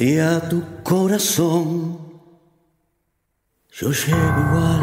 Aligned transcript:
Si 0.00 0.18
a 0.18 0.40
tu 0.40 0.64
corazón 0.82 1.98
yo 3.70 3.92
llego 3.92 4.28
igual, 4.46 4.82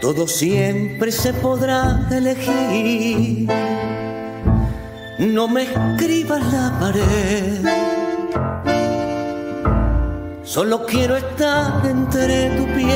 todo 0.00 0.28
siempre 0.28 1.10
se 1.10 1.32
podrá 1.34 2.06
elegir. 2.12 3.48
No 5.18 5.48
me 5.48 5.64
escribas 5.64 6.52
la 6.52 6.78
pared, 6.78 7.64
solo 10.44 10.86
quiero 10.86 11.16
estar 11.16 11.84
entre 11.84 12.50
tu 12.56 12.66
piel. 12.66 12.94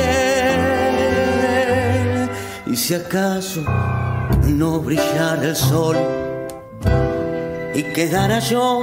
Y 2.67 2.77
si 2.77 2.93
acaso 2.93 3.61
no 4.47 4.79
brillara 4.79 5.49
el 5.49 5.55
sol, 5.57 6.22
y 7.75 7.83
quedara 7.83 8.39
yo 8.39 8.81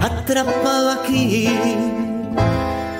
atrapado 0.00 0.90
aquí. 0.90 1.48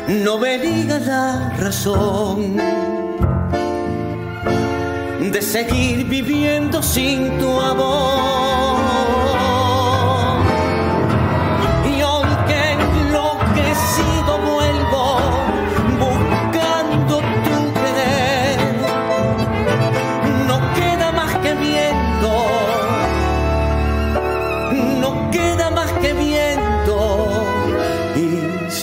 No 0.09 0.39
me 0.39 0.59
digas 0.59 1.07
la 1.07 1.51
razón 1.59 2.57
de 5.33 5.43
seguir 5.43 6.05
viviendo 6.07 6.83
sin 6.83 7.39
tu 7.39 7.61
amor. 7.61 8.74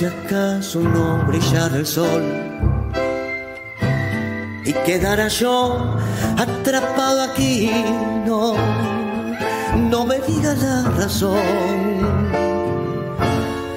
Si 0.01 0.07
acaso 0.07 0.79
no 0.79 1.23
brillara 1.27 1.77
el 1.77 1.85
sol 1.85 2.23
y 4.65 4.73
quedara 4.83 5.27
yo 5.27 5.95
atrapado 6.37 7.21
aquí, 7.21 7.69
no, 8.25 8.55
no 9.91 10.05
me 10.07 10.19
digas 10.21 10.59
la 10.63 10.89
razón 10.97 12.01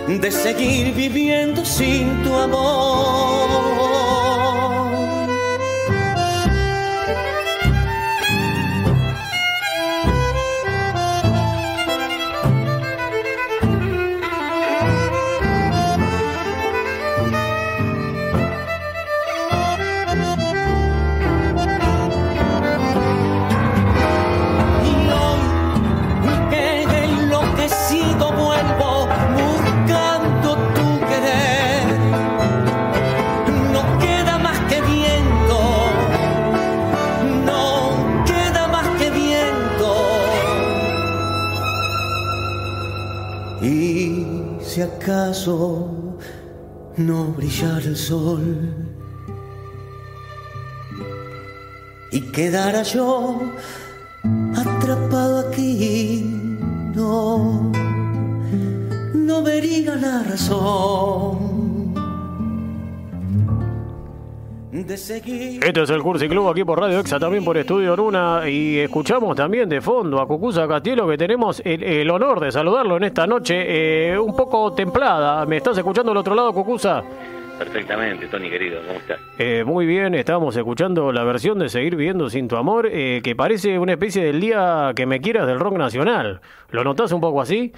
de 0.08 0.30
seguir 0.30 0.94
viviendo 0.94 1.62
sin 1.62 2.22
tu 2.22 2.34
amor. 2.34 4.03
Acaso 44.84 46.18
no 46.96 47.24
brillara 47.36 47.84
el 47.84 47.96
sol 47.96 48.74
y 52.12 52.20
quedara 52.30 52.82
yo 52.82 53.40
atrapado 54.56 55.48
aquí, 55.48 56.22
no, 56.94 57.72
no 59.14 59.42
vería 59.42 59.96
la 59.96 60.22
razón 60.22 61.53
Este 64.74 65.82
es 65.82 65.90
el 65.90 66.02
Cursi 66.02 66.28
Club 66.28 66.48
aquí 66.48 66.64
por 66.64 66.80
Radio 66.80 66.98
Exa, 66.98 67.20
también 67.20 67.44
por 67.44 67.56
Estudio 67.56 67.94
Luna. 67.94 68.42
Y 68.48 68.80
escuchamos 68.80 69.36
también 69.36 69.68
de 69.68 69.80
fondo 69.80 70.20
a 70.20 70.26
Cucuza 70.26 70.66
Castillo, 70.66 71.06
que 71.06 71.16
tenemos 71.16 71.62
el, 71.64 71.80
el 71.84 72.10
honor 72.10 72.40
de 72.40 72.50
saludarlo 72.50 72.96
en 72.96 73.04
esta 73.04 73.24
noche, 73.24 73.54
eh, 74.10 74.18
un 74.18 74.34
poco 74.34 74.74
templada. 74.74 75.46
¿Me 75.46 75.58
estás 75.58 75.78
escuchando 75.78 76.10
al 76.10 76.18
otro 76.18 76.34
lado, 76.34 76.52
Cucuza? 76.52 77.04
Perfectamente, 77.56 78.26
Tony 78.26 78.50
querido, 78.50 78.80
¿cómo 78.84 78.98
estás? 78.98 79.20
Eh, 79.38 79.62
muy 79.64 79.86
bien, 79.86 80.12
estábamos 80.16 80.56
escuchando 80.56 81.12
la 81.12 81.22
versión 81.22 81.60
de 81.60 81.68
Seguir 81.68 81.94
Viviendo 81.94 82.28
Sin 82.28 82.48
Tu 82.48 82.56
Amor, 82.56 82.88
eh, 82.90 83.20
que 83.22 83.36
parece 83.36 83.78
una 83.78 83.92
especie 83.92 84.24
del 84.24 84.40
día 84.40 84.90
que 84.96 85.06
me 85.06 85.20
quieras 85.20 85.46
del 85.46 85.60
rock 85.60 85.74
nacional. 85.76 86.40
¿Lo 86.72 86.82
notás 86.82 87.12
un 87.12 87.20
poco 87.20 87.40
así? 87.40 87.72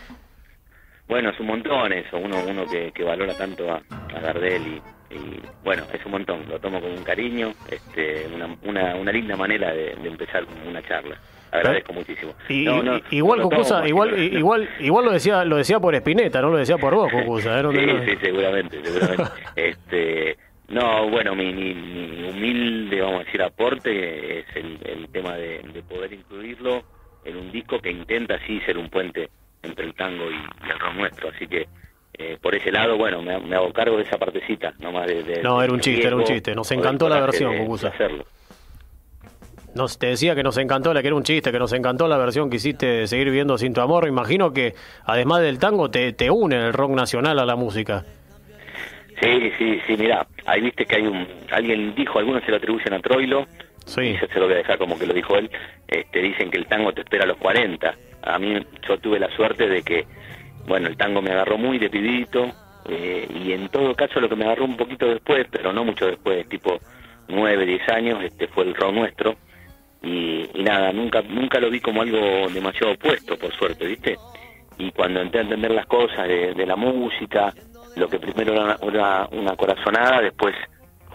Bueno, 1.09 1.29
es 1.29 1.39
un 1.41 1.47
montón 1.47 1.93
eso, 1.93 2.17
uno 2.17 2.37
uno 2.49 2.65
que, 2.65 2.91
que 2.93 3.05
valora 3.05 3.35
tanto 3.35 3.71
a, 3.71 3.83
a 4.17 4.21
Gardel 4.21 4.63
y, 4.67 4.83
y, 5.11 5.41
bueno, 5.65 5.85
es 5.93 6.05
un 6.05 6.13
montón, 6.13 6.49
lo 6.49 6.59
tomo 6.59 6.81
con 6.81 6.91
un 6.91 7.03
cariño, 7.05 7.53
este, 7.71 8.27
una, 8.35 8.57
una, 8.65 8.95
una 8.97 9.13
linda 9.13 9.37
manera 9.37 9.73
de, 9.73 9.95
de 9.95 10.09
empezar 10.09 10.45
una 10.69 10.83
charla. 10.83 11.17
Agradezco 11.53 11.93
muchísimo. 11.93 12.35
Y, 12.49 12.65
No, 12.65 12.83
no, 12.83 12.97
y- 12.97 13.03
igual, 13.13 13.41
más 13.49 13.73
igual, 13.87 14.19
igual, 14.35 14.69
igual 14.81 15.05
lo 15.05 15.13
decía, 15.13 15.45
lo 15.45 15.57
decía 15.57 15.79
por 15.81 15.95
Espineta, 15.95 16.43
no 16.43 16.51
lo 16.51 16.59
decía 16.59 16.77
por 16.77 16.95
vos, 16.95 17.11
Cucuza. 17.11 17.59
¿eh? 17.61 17.63
No 17.63 17.73
Sí, 17.73 17.79
sí, 18.05 18.17
seguramente, 18.21 18.81
seguramente. 18.85 19.25
este, 19.57 20.37
no, 20.69 21.09
bueno, 21.09 21.35
mi, 21.35 21.53
mi, 21.53 21.73
mi 21.75 22.29
humilde, 22.29 23.01
vamos 23.01 23.21
a 23.21 23.25
decir, 23.25 23.43
aporte 23.43 24.41
es 24.41 24.47
el, 24.57 24.79
el 24.85 25.09
tema 25.11 25.37
de, 25.37 25.61
de 25.73 25.83
poder 25.83 26.13
incluirlo 26.13 26.83
en 27.25 27.37
un 27.37 27.53
disco 27.53 27.81
que 27.81 27.91
intenta 27.91 28.35
así 28.35 28.61
ser 28.61 28.77
un 28.77 28.89
puente 28.91 29.31
entre 29.63 29.85
el 29.87 29.95
tango 29.95 30.25
y, 30.31 30.35
y 30.35 30.71
el 30.71 30.79
rock 30.79 30.95
nuestro. 30.97 31.29
Así 31.31 31.47
que 31.47 31.69
eh, 32.19 32.39
por 32.41 32.55
ese 32.55 32.71
lado, 32.71 32.97
bueno, 32.97 33.21
me, 33.23 33.39
me 33.39 33.57
hago 33.57 33.73
cargo 33.73 33.97
de 33.97 34.05
esa 34.05 34.17
partecita, 34.19 34.73
nomás 34.81 35.07
de, 35.07 35.23
de- 35.23 35.43
No, 35.43 35.63
era 35.63 35.73
un 35.73 35.81
chiste, 35.81 36.07
era 36.07 36.17
un 36.17 36.25
chiste. 36.25 36.55
Nos 36.55 36.71
encantó 36.73 37.09
la 37.09 37.21
versión, 37.21 37.55
hacerlo. 37.85 38.25
Nos, 39.75 39.99
te 39.99 40.07
decía 40.07 40.35
que 40.35 40.43
nos 40.43 40.57
encantó, 40.57 40.95
la 40.95 41.03
que 41.03 41.09
era 41.09 41.17
un 41.17 41.23
chiste, 41.23 41.53
que 41.53 41.59
nos 41.59 41.73
encantó 41.75 42.09
la 42.09 42.17
versión 42.17 42.49
que 42.49 42.57
hiciste 42.57 42.87
de 42.87 43.07
Seguir 43.07 43.27
Viviendo 43.27 43.59
Sin 43.59 43.75
Tu 43.75 43.81
Amor. 43.83 44.09
Imagino 44.09 44.53
que, 44.53 44.75
además 45.05 45.43
del 45.43 45.59
tango, 45.59 45.91
te, 45.91 46.15
te 46.15 46.31
une 46.31 46.57
el 46.57 46.73
rock 46.73 46.93
nacional 46.93 47.39
a 47.39 47.45
la 47.45 47.57
música. 47.57 48.05
Sí, 49.21 49.53
sí, 49.59 49.81
sí, 49.87 49.97
mira, 49.99 50.27
ahí 50.47 50.61
viste 50.63 50.85
que 50.87 50.97
hay 50.97 51.07
un, 51.07 51.27
alguien 51.51 51.95
dijo, 51.95 52.19
algunos 52.19 52.43
se 52.45 52.51
lo 52.51 52.57
atribuyen 52.59 52.93
a 52.95 53.01
Troilo, 53.01 53.47
Sí. 53.87 54.01
y 54.03 54.13
yo 54.21 54.27
se 54.27 54.39
lo 54.41 54.47
voy 54.47 54.55
a 54.55 54.59
dejar 54.59 54.79
como 54.79 54.99
que 54.99 55.07
lo 55.07 55.15
dijo 55.15 55.37
él, 55.37 55.51
este, 55.89 56.21
dicen 56.21 56.51
que 56.51 56.59
el 56.59 56.67
tango 56.67 56.93
te 56.93 57.03
espera 57.03 57.25
a 57.25 57.27
los 57.27 57.37
40. 57.39 57.95
A 58.23 58.39
mí 58.39 58.59
yo 58.89 58.99
tuve 58.99 59.19
la 59.21 59.31
suerte 59.37 59.69
de 59.69 59.83
que, 59.83 60.05
bueno, 60.67 60.89
el 60.89 60.97
tango 60.97 61.23
me 61.23 61.31
agarró 61.31 61.59
muy 61.59 61.79
de 61.79 61.91
pibito, 61.91 62.51
eh, 62.89 63.27
y 63.29 63.53
en 63.53 63.69
todo 63.69 63.95
caso 63.95 64.21
lo 64.21 64.29
que 64.29 64.37
me 64.37 64.45
agarró 64.45 64.65
un 64.65 64.77
poquito 64.77 65.07
después, 65.07 65.47
pero 65.51 65.73
no 65.73 65.85
mucho 65.85 66.07
después, 66.07 66.49
tipo 66.49 66.79
9, 67.29 67.67
10 67.67 67.89
años, 67.89 68.23
este 68.23 68.49
fue 68.49 68.65
el 68.65 68.75
rock 68.75 68.93
nuestro, 68.93 69.37
y, 70.03 70.49
nada, 70.63 70.93
nunca, 70.93 71.23
nunca 71.23 71.59
lo 71.59 71.71
vi 71.71 71.81
como 71.81 72.03
algo 72.03 72.49
demasiado 72.53 72.93
opuesto, 72.93 73.37
por 73.37 73.53
suerte, 73.55 73.87
¿viste? 73.87 74.17
y 74.79 74.93
cuando 74.93 75.21
entré 75.21 75.41
a 75.41 75.45
entender 75.45 75.71
las 75.71 75.87
cosas 75.87 76.29
de, 76.29 76.67
la 76.67 76.77
música, 76.77 77.53
lo 77.97 78.09
que 78.09 78.19
primero 78.19 78.53
era 78.53 78.77
una, 78.83 79.29
una, 79.33 79.57
corazonada, 79.57 80.21
después 80.21 80.55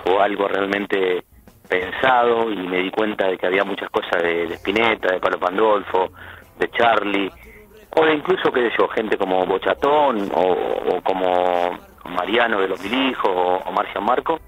fue 0.04 0.18
algo 0.22 0.48
realmente 0.48 1.24
pensado 1.70 2.52
y 2.52 2.56
me 2.56 2.80
di 2.80 2.90
cuenta 2.90 3.28
de 3.28 3.38
que 3.38 3.48
había 3.48 3.64
muchas 3.64 3.90
cosas 3.90 4.22
de, 4.22 4.48
de 4.48 4.56
Spinetta, 4.56 5.14
de 5.14 5.20
Palo 5.20 5.40
Pandolfo, 5.40 6.12
de 6.58 6.70
Charlie, 6.72 7.32
o 7.96 8.08
incluso, 8.08 8.52
qué 8.52 8.70
sé 8.70 8.76
yo, 8.78 8.88
gente 8.90 9.18
como 9.18 9.46
Bochatón 9.46 10.32
o, 10.34 11.02
como 11.04 11.78
Mariano 12.06 12.62
de 12.62 12.68
los 12.68 12.82
Milijos 12.82 13.30
o, 13.30 13.58
o 13.66 13.72
Marcian 13.72 14.06
Marco, 14.06 14.40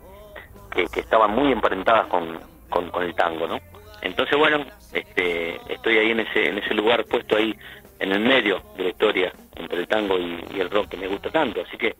que, 0.71 0.83
estaban 0.99 1.31
muy 1.31 1.51
emparentadas 1.51 2.07
con, 2.07 2.39
con, 2.69 3.03
el 3.03 3.13
tango, 3.15 3.47
¿no? 3.47 3.59
Entonces, 4.01 4.37
bueno, 4.37 4.65
este, 4.93 5.59
estoy 5.71 5.97
ahí 5.97 6.11
en 6.11 6.21
ese, 6.21 6.49
en 6.49 6.57
ese 6.57 6.73
lugar 6.73 7.05
puesto 7.05 7.35
ahí 7.35 7.55
en 7.99 8.11
el 8.11 8.19
medio 8.19 8.61
de 8.75 8.83
la 8.83 8.89
historia 8.89 9.33
entre 9.55 9.79
el 9.79 9.87
tango 9.87 10.17
y, 10.17 10.59
el 10.59 10.69
rock 10.69 10.89
que 10.89 10.97
me 10.97 11.07
gusta 11.07 11.29
tanto, 11.29 11.61
así 11.61 11.77
que 11.77 11.95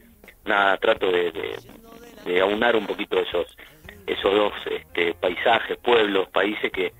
nada, 0.45 0.77
trato 0.77 1.11
de, 1.11 1.31
de, 1.31 1.55
de 2.25 2.41
aunar 2.41 2.75
un 2.75 2.85
poquito 2.85 3.19
esos 3.19 3.55
esos 4.05 4.33
dos 4.33 4.53
este, 4.69 5.13
paisajes, 5.13 5.77
pueblos, 5.77 6.27
países 6.29 6.71
que 6.71 6.91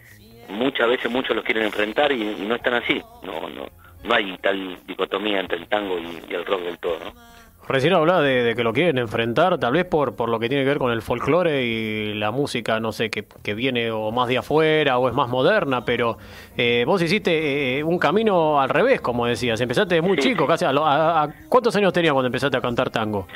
muchas 0.48 0.88
veces 0.88 1.12
muchos 1.12 1.36
los 1.36 1.44
quieren 1.44 1.66
enfrentar 1.66 2.12
y, 2.12 2.22
y 2.22 2.46
no 2.46 2.56
están 2.56 2.76
así, 2.76 3.02
no, 3.24 3.50
no, 3.50 3.68
no 4.04 4.14
hay 4.14 4.38
tal 4.38 4.78
dicotomía 4.86 5.40
entre 5.40 5.58
el 5.58 5.68
tango 5.68 5.98
y, 5.98 6.22
y 6.30 6.34
el 6.34 6.46
rock 6.46 6.62
del 6.64 6.78
todo, 6.78 7.00
¿no? 7.00 7.34
Recién 7.66 7.94
hablaba 7.94 8.22
de, 8.22 8.56
que 8.56 8.64
lo 8.64 8.74
quieren 8.74 8.98
enfrentar, 8.98 9.58
tal 9.58 9.72
vez 9.72 9.86
por, 9.86 10.18
por 10.18 10.28
lo 10.28 10.38
que 10.38 10.50
tiene 10.50 10.66
que 10.66 10.70
ver 10.70 10.80
con 10.80 10.92
el 10.92 11.02
folclore 11.02 11.64
y 11.64 12.14
la 12.14 12.30
música, 12.32 12.82
no 12.82 12.92
sé, 12.92 13.10
que, 13.10 13.26
que 13.42 13.54
viene 13.54 13.90
o 13.90 14.12
más 14.12 14.28
de 14.28 14.38
afuera 14.38 14.98
o 14.98 15.08
es 15.08 15.16
más 15.16 15.30
moderna, 15.30 15.86
pero 15.86 16.18
eh, 16.58 16.84
vos 16.86 17.02
hiciste 17.02 17.80
eh, 17.80 17.84
un 17.84 18.00
camino 18.00 18.60
al 18.60 18.68
revés, 18.68 19.00
como 19.00 19.26
decías. 19.26 19.62
Empezaste 19.62 20.02
muy 20.02 20.18
chico, 20.18 20.46
casi. 20.46 20.66
A, 20.66 21.30
¿Cuántos 21.48 21.74
años 21.78 21.94
tenías 21.94 22.12
cuando 22.12 22.28
empezaste 22.28 22.58
a 22.58 22.62
cantar 22.62 22.90
tango? 22.90 23.28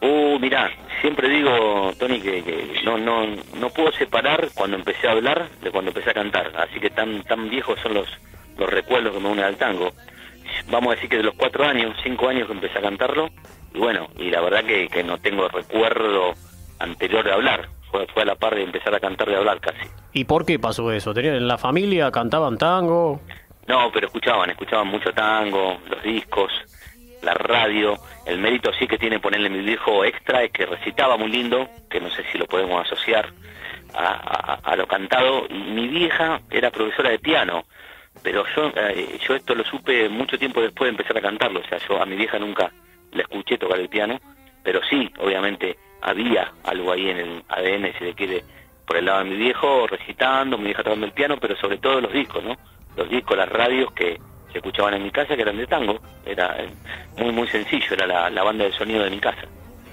Uh, 0.00 0.38
mirá, 0.38 0.70
siempre 1.00 1.28
digo, 1.28 1.92
Tony, 1.98 2.20
que, 2.20 2.80
no, 2.84 2.98
no, 2.98 3.26
no 3.58 3.70
puedo 3.70 3.90
separar 3.92 4.48
cuando 4.54 4.76
empecé 4.76 5.08
a 5.08 5.12
hablar 5.12 5.48
de 5.60 5.72
cuando 5.72 5.90
empecé 5.90 6.10
a 6.10 6.14
cantar. 6.14 6.52
Así 6.56 6.78
que 6.78 6.90
tan, 6.90 7.24
tan 7.24 7.50
viejos 7.50 7.80
son 7.80 7.94
los, 7.94 8.08
los 8.58 8.70
recuerdos 8.70 9.12
que 9.12 9.20
me 9.20 9.28
unen 9.28 9.44
al 9.44 9.56
tango. 9.56 9.90
Vamos 10.70 10.92
a 10.92 10.94
decir 10.94 11.10
que 11.10 11.18
de 11.18 11.22
los 11.24 11.34
cuatro 11.34 11.64
años, 11.64 11.96
cinco 12.02 12.28
años 12.28 12.46
que 12.46 12.54
empecé 12.54 12.78
a 12.78 12.82
cantarlo, 12.82 13.28
y 13.74 13.78
bueno, 13.78 14.08
y 14.18 14.30
la 14.30 14.40
verdad 14.40 14.64
que, 14.64 14.88
que 14.88 15.02
no 15.02 15.18
tengo 15.18 15.48
recuerdo 15.48 16.32
anterior 16.78 17.24
de 17.24 17.32
hablar, 17.32 17.68
fue, 17.90 18.06
fue 18.08 18.22
a 18.22 18.26
la 18.26 18.34
par 18.34 18.54
de 18.54 18.62
empezar 18.62 18.94
a 18.94 19.00
cantar 19.00 19.28
de 19.28 19.36
hablar 19.36 19.60
casi. 19.60 19.88
¿Y 20.12 20.24
por 20.24 20.44
qué 20.44 20.58
pasó 20.58 20.92
eso? 20.92 21.14
¿Tenían 21.14 21.36
en 21.36 21.48
la 21.48 21.58
familia, 21.58 22.10
cantaban 22.10 22.58
tango? 22.58 23.20
No, 23.66 23.90
pero 23.92 24.06
escuchaban, 24.08 24.50
escuchaban 24.50 24.88
mucho 24.88 25.12
tango, 25.12 25.78
los 25.88 26.02
discos, 26.02 26.52
la 27.22 27.34
radio. 27.34 27.96
El 28.26 28.38
mérito 28.38 28.72
sí 28.78 28.86
que 28.86 28.98
tiene 28.98 29.20
ponerle 29.20 29.48
mi 29.48 29.60
viejo 29.60 30.04
extra 30.04 30.42
es 30.42 30.50
que 30.50 30.66
recitaba 30.66 31.16
muy 31.16 31.30
lindo, 31.30 31.68
que 31.88 32.00
no 32.00 32.10
sé 32.10 32.24
si 32.30 32.38
lo 32.38 32.46
podemos 32.46 32.84
asociar 32.84 33.32
a, 33.94 34.58
a, 34.62 34.76
lo 34.76 34.86
cantado. 34.86 35.46
Y 35.48 35.54
mi 35.54 35.88
vieja 35.88 36.40
era 36.50 36.70
profesora 36.70 37.10
de 37.10 37.18
piano, 37.18 37.64
pero 38.22 38.44
yo, 38.54 38.72
eh, 38.76 39.18
yo 39.26 39.34
esto 39.34 39.54
lo 39.54 39.64
supe 39.64 40.08
mucho 40.08 40.38
tiempo 40.38 40.60
después 40.60 40.86
de 40.86 40.90
empezar 40.90 41.16
a 41.18 41.22
cantarlo. 41.22 41.60
O 41.60 41.64
sea, 41.64 41.78
yo 41.78 42.00
a 42.00 42.06
mi 42.06 42.16
vieja 42.16 42.38
nunca 42.38 42.72
la 43.12 43.22
escuché 43.22 43.58
tocar 43.58 43.78
el 43.78 43.88
piano, 43.88 44.20
pero 44.62 44.80
sí, 44.88 45.10
obviamente, 45.18 45.76
había 46.00 46.52
algo 46.64 46.92
ahí 46.92 47.08
en 47.08 47.18
el 47.18 47.42
ADN, 47.48 47.92
si 47.98 48.04
le 48.04 48.14
quiere, 48.14 48.44
por 48.86 48.96
el 48.96 49.06
lado 49.06 49.24
de 49.24 49.30
mi 49.30 49.36
viejo, 49.36 49.86
recitando, 49.86 50.58
mi 50.58 50.66
vieja 50.66 50.82
tocando 50.82 51.06
el 51.06 51.12
piano, 51.12 51.36
pero 51.40 51.56
sobre 51.56 51.78
todo 51.78 52.00
los 52.00 52.12
discos, 52.12 52.44
¿no? 52.44 52.56
Los 52.96 53.08
discos, 53.08 53.36
las 53.36 53.48
radios 53.48 53.92
que 53.92 54.18
se 54.52 54.58
escuchaban 54.58 54.94
en 54.94 55.02
mi 55.02 55.10
casa, 55.10 55.34
que 55.34 55.42
eran 55.42 55.56
de 55.56 55.66
tango. 55.66 55.98
Era 56.24 56.62
eh, 56.62 56.68
muy, 57.16 57.32
muy 57.32 57.48
sencillo, 57.48 57.86
era 57.92 58.30
la, 58.30 58.42
banda 58.42 58.64
de 58.64 58.72
sonido 58.72 59.02
de 59.02 59.10
mi 59.10 59.18
casa. 59.18 59.42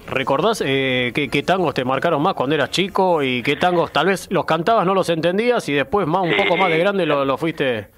¿Recordás 0.06 0.62
eh, 0.66 1.12
qué, 1.14 1.42
tangos 1.42 1.74
te 1.74 1.84
marcaron 1.84 2.22
más 2.22 2.34
cuando 2.34 2.54
eras 2.54 2.70
chico 2.70 3.22
y 3.22 3.42
qué 3.42 3.56
tangos 3.56 3.92
tal 3.92 4.06
vez 4.06 4.28
los 4.30 4.44
cantabas, 4.44 4.84
no 4.84 4.94
los 4.94 5.08
entendías 5.08 5.68
y 5.68 5.72
después 5.72 6.06
más 6.06 6.22
un 6.22 6.36
poco 6.36 6.56
más 6.56 6.68
de 6.70 6.78
grande 6.78 7.06
lo, 7.06 7.24
lo 7.24 7.36
fuiste 7.36 7.88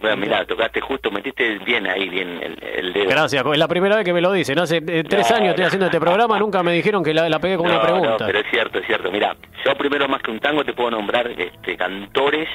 bueno, 0.00 0.16
mirá, 0.16 0.44
tocaste 0.44 0.80
justo, 0.80 1.10
metiste 1.10 1.58
bien 1.58 1.86
ahí, 1.86 2.08
bien 2.08 2.40
el, 2.60 2.92
dedo. 2.92 3.08
Gracias, 3.08 3.44
es 3.44 3.58
la 3.58 3.68
primera 3.68 3.96
vez 3.96 4.04
que 4.04 4.12
me 4.12 4.20
lo 4.20 4.32
dicen. 4.32 4.58
Hace 4.58 4.78
eh, 4.78 5.04
tres 5.04 5.30
años 5.30 5.50
estoy 5.50 5.64
haciendo 5.64 5.86
este 5.86 6.00
programa, 6.00 6.38
nunca 6.38 6.62
me 6.62 6.72
dijeron 6.72 7.04
que 7.04 7.14
la, 7.14 7.38
pegué 7.38 7.56
con 7.56 7.66
una 7.66 7.80
pregunta. 7.80 8.10
No, 8.10 8.16
pero 8.18 8.38
es 8.38 8.46
cierto, 8.50 8.78
es 8.78 8.86
cierto. 8.86 9.10
Mira, 9.10 9.36
yo 9.64 9.74
primero 9.76 10.08
más 10.08 10.22
que 10.22 10.30
un 10.30 10.40
tango 10.40 10.64
te 10.64 10.72
puedo 10.72 10.90
nombrar 10.90 11.28
este, 11.30 11.76
cantores 11.76 12.48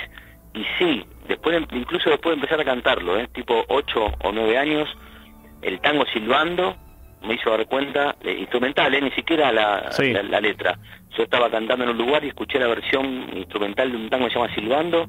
y 0.53 0.65
sí, 0.79 1.05
después 1.27 1.61
incluso 1.71 2.09
después 2.09 2.31
de 2.31 2.41
empezar 2.41 2.59
a 2.59 2.65
cantarlo, 2.65 3.17
¿eh? 3.17 3.27
tipo 3.33 3.63
ocho 3.69 4.07
o 4.23 4.31
nueve 4.31 4.57
años, 4.57 4.89
el 5.61 5.79
tango 5.81 6.05
silbando 6.13 6.75
me 7.21 7.35
hizo 7.35 7.49
dar 7.49 7.65
cuenta, 7.67 8.15
eh, 8.23 8.35
instrumental, 8.39 8.93
¿eh? 8.93 9.01
ni 9.01 9.11
siquiera 9.11 9.51
la, 9.51 9.89
la, 10.29 10.41
letra. 10.41 10.77
Yo 11.17 11.23
estaba 11.23 11.49
cantando 11.49 11.83
en 11.83 11.91
un 11.91 11.97
lugar 11.97 12.23
y 12.23 12.29
escuché 12.29 12.59
la 12.59 12.67
versión 12.67 13.29
instrumental 13.35 13.91
de 13.91 13.97
un 13.97 14.09
tango 14.09 14.25
que 14.25 14.33
se 14.33 14.39
llama 14.39 14.55
Silbando 14.55 15.07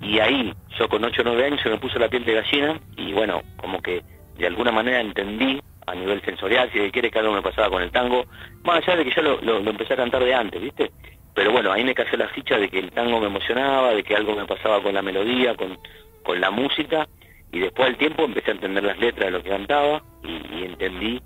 y 0.00 0.18
ahí 0.18 0.54
yo 0.78 0.88
con 0.88 1.04
8 1.04 1.22
o 1.22 1.24
9 1.24 1.44
años 1.44 1.60
se 1.62 1.68
me 1.68 1.78
puso 1.78 1.98
la 1.98 2.08
piel 2.08 2.24
de 2.24 2.34
gallina 2.34 2.80
y 2.96 3.12
bueno, 3.12 3.42
como 3.56 3.80
que 3.80 4.02
de 4.36 4.46
alguna 4.46 4.72
manera 4.72 5.00
entendí 5.00 5.60
a 5.86 5.94
nivel 5.94 6.20
sensorial, 6.22 6.70
si 6.72 6.90
quiere 6.90 7.10
que 7.10 7.18
algo 7.18 7.32
me 7.32 7.42
pasaba 7.42 7.70
con 7.70 7.82
el 7.82 7.90
tango, 7.90 8.26
más 8.64 8.78
allá 8.78 8.96
de 8.96 9.04
que 9.04 9.14
ya 9.14 9.22
lo, 9.22 9.40
lo, 9.40 9.58
empecé 9.58 9.94
a 9.94 9.98
cantar 9.98 10.24
de 10.24 10.34
antes, 10.34 10.60
¿viste? 10.60 10.90
Pero 11.32 11.52
bueno, 11.52 11.72
ahí 11.72 11.84
me 11.84 11.94
cayó 11.94 12.16
la 12.16 12.28
ficha 12.28 12.58
de 12.58 12.68
que 12.68 12.80
el 12.80 12.90
tango 12.90 13.20
me 13.20 13.26
emocionaba, 13.26 13.94
de 13.94 14.02
que 14.02 14.16
algo 14.16 14.34
me 14.34 14.46
pasaba 14.46 14.82
con 14.82 14.94
la 14.94 15.02
melodía, 15.02 15.54
con, 15.54 15.78
con 16.24 16.40
la 16.40 16.50
música, 16.50 17.06
y 17.52 17.60
después 17.60 17.88
del 17.88 17.96
tiempo 17.96 18.24
empecé 18.24 18.50
a 18.50 18.54
entender 18.54 18.84
las 18.84 18.98
letras 18.98 19.26
de 19.26 19.30
lo 19.30 19.42
que 19.42 19.50
cantaba 19.50 20.02
y, 20.22 20.64
entendí 20.64 21.22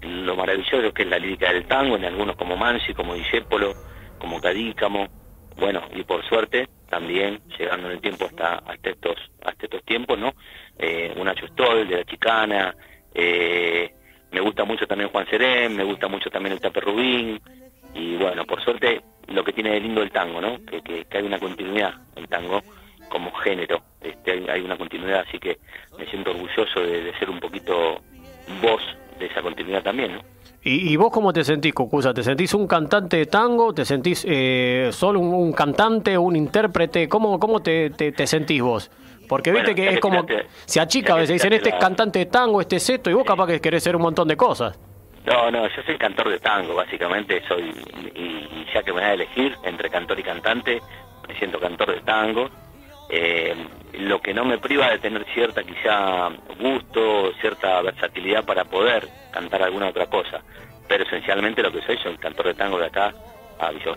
lo 0.00 0.34
maravilloso 0.34 0.94
que 0.94 1.02
es 1.02 1.08
la 1.08 1.18
lírica 1.18 1.52
del 1.52 1.66
tango, 1.66 1.96
en 1.96 2.06
algunos 2.06 2.36
como 2.36 2.56
Mansi, 2.56 2.94
como 2.94 3.14
Discépolo, 3.14 3.74
como 4.18 4.40
Cadícamo, 4.40 5.06
bueno, 5.60 5.82
y 5.94 6.02
por 6.04 6.24
suerte 6.24 6.68
también, 6.88 7.40
llegando 7.58 7.88
en 7.88 7.94
el 7.94 8.00
tiempo 8.00 8.24
hasta, 8.24 8.54
hasta, 8.54 8.90
estos, 8.90 9.16
hasta 9.44 9.66
estos 9.66 9.84
tiempos, 9.84 10.18
¿no? 10.18 10.32
Eh, 10.78 11.12
un 11.16 11.26
Nacho 11.26 11.46
Stoll 11.48 11.86
de 11.86 11.98
la 11.98 12.04
Chicana, 12.04 12.74
eh, 13.14 13.92
me 14.32 14.40
gusta 14.40 14.64
mucho 14.64 14.86
también 14.86 15.10
Juan 15.10 15.26
Serén, 15.28 15.76
me 15.76 15.84
gusta 15.84 16.08
mucho 16.08 16.30
también 16.30 16.54
el 16.54 16.60
Tape 16.60 16.80
Rubín, 16.80 17.40
y 17.94 18.16
bueno, 18.16 18.44
por 18.46 18.62
suerte 18.64 19.02
lo 19.28 19.44
que 19.44 19.52
tiene 19.52 19.72
de 19.72 19.80
lindo 19.80 20.02
el 20.02 20.10
tango, 20.10 20.40
¿no? 20.40 20.64
Que, 20.64 20.80
que, 20.82 21.06
hay 21.16 21.24
una 21.24 21.38
continuidad 21.38 21.94
el 22.16 22.26
tango 22.26 22.62
como 23.10 23.30
género, 23.32 23.82
este, 24.00 24.50
hay, 24.50 24.62
una 24.62 24.78
continuidad, 24.78 25.24
así 25.28 25.38
que 25.38 25.58
me 25.98 26.06
siento 26.06 26.30
orgulloso 26.30 26.80
de, 26.80 27.02
de 27.02 27.18
ser 27.18 27.28
un 27.28 27.38
poquito 27.38 28.00
voz 28.62 28.82
de 29.18 29.26
esa 29.26 29.42
continuidad 29.42 29.82
también, 29.82 30.14
¿no? 30.14 30.39
¿Y, 30.62 30.94
vos 30.96 31.10
cómo 31.10 31.32
te 31.32 31.42
sentís, 31.42 31.72
Cucusa? 31.72 32.12
¿Te 32.12 32.22
sentís 32.22 32.52
un 32.52 32.66
cantante 32.66 33.16
de 33.16 33.26
tango? 33.26 33.72
¿Te 33.72 33.86
sentís 33.86 34.26
eh, 34.28 34.90
solo 34.92 35.18
un, 35.20 35.52
cantante, 35.52 36.18
un 36.18 36.36
intérprete? 36.36 37.08
¿Cómo, 37.08 37.40
cómo 37.40 37.60
te, 37.60 37.90
te, 37.90 38.26
sentís 38.26 38.60
vos? 38.60 38.90
Porque 39.26 39.52
viste 39.52 39.74
que 39.74 39.88
es 39.88 40.00
como, 40.00 40.26
se 40.66 40.80
achica 40.80 41.14
a 41.14 41.16
veces, 41.16 41.34
dicen 41.34 41.54
este 41.54 41.70
es 41.70 41.76
cantante 41.76 42.18
de 42.18 42.26
tango, 42.26 42.60
este 42.60 42.76
es 42.76 42.90
esto, 42.90 43.08
y 43.08 43.14
vos 43.14 43.24
capaz 43.24 43.46
que 43.46 43.60
querés 43.60 43.82
ser 43.82 43.96
un 43.96 44.02
montón 44.02 44.28
de 44.28 44.36
cosas. 44.36 44.78
No, 45.24 45.50
no, 45.50 45.66
yo 45.66 45.82
soy 45.82 45.96
cantor 45.96 46.28
de 46.28 46.38
tango, 46.40 46.74
básicamente, 46.74 47.42
soy, 47.48 47.72
y, 48.14 48.66
ya 48.74 48.82
que 48.82 48.92
me 48.92 49.00
voy 49.00 49.08
a 49.08 49.14
elegir 49.14 49.56
entre 49.62 49.88
cantor 49.88 50.18
y 50.18 50.22
cantante, 50.22 50.80
me 51.26 51.38
siento 51.38 51.58
cantor 51.58 51.94
de 51.94 52.00
tango. 52.02 52.50
Eh, 53.10 53.54
lo 53.94 54.20
que 54.20 54.32
no 54.32 54.44
me 54.44 54.58
priva 54.58 54.88
de 54.90 54.98
tener 54.98 55.24
cierta 55.34 55.62
quizá 55.64 56.28
gusto, 56.58 57.32
cierta 57.40 57.82
versatilidad 57.82 58.44
para 58.44 58.64
poder 58.64 59.08
cantar 59.32 59.62
alguna 59.62 59.88
otra 59.88 60.06
cosa. 60.06 60.42
Pero 60.88 61.04
esencialmente 61.04 61.62
lo 61.62 61.72
que 61.72 61.82
soy 61.82 61.98
soy 61.98 62.16
cantor 62.16 62.46
de 62.46 62.54
tango 62.54 62.78
de 62.78 62.86
acá 62.86 63.12
a 63.58 63.70
Villa 63.72 63.92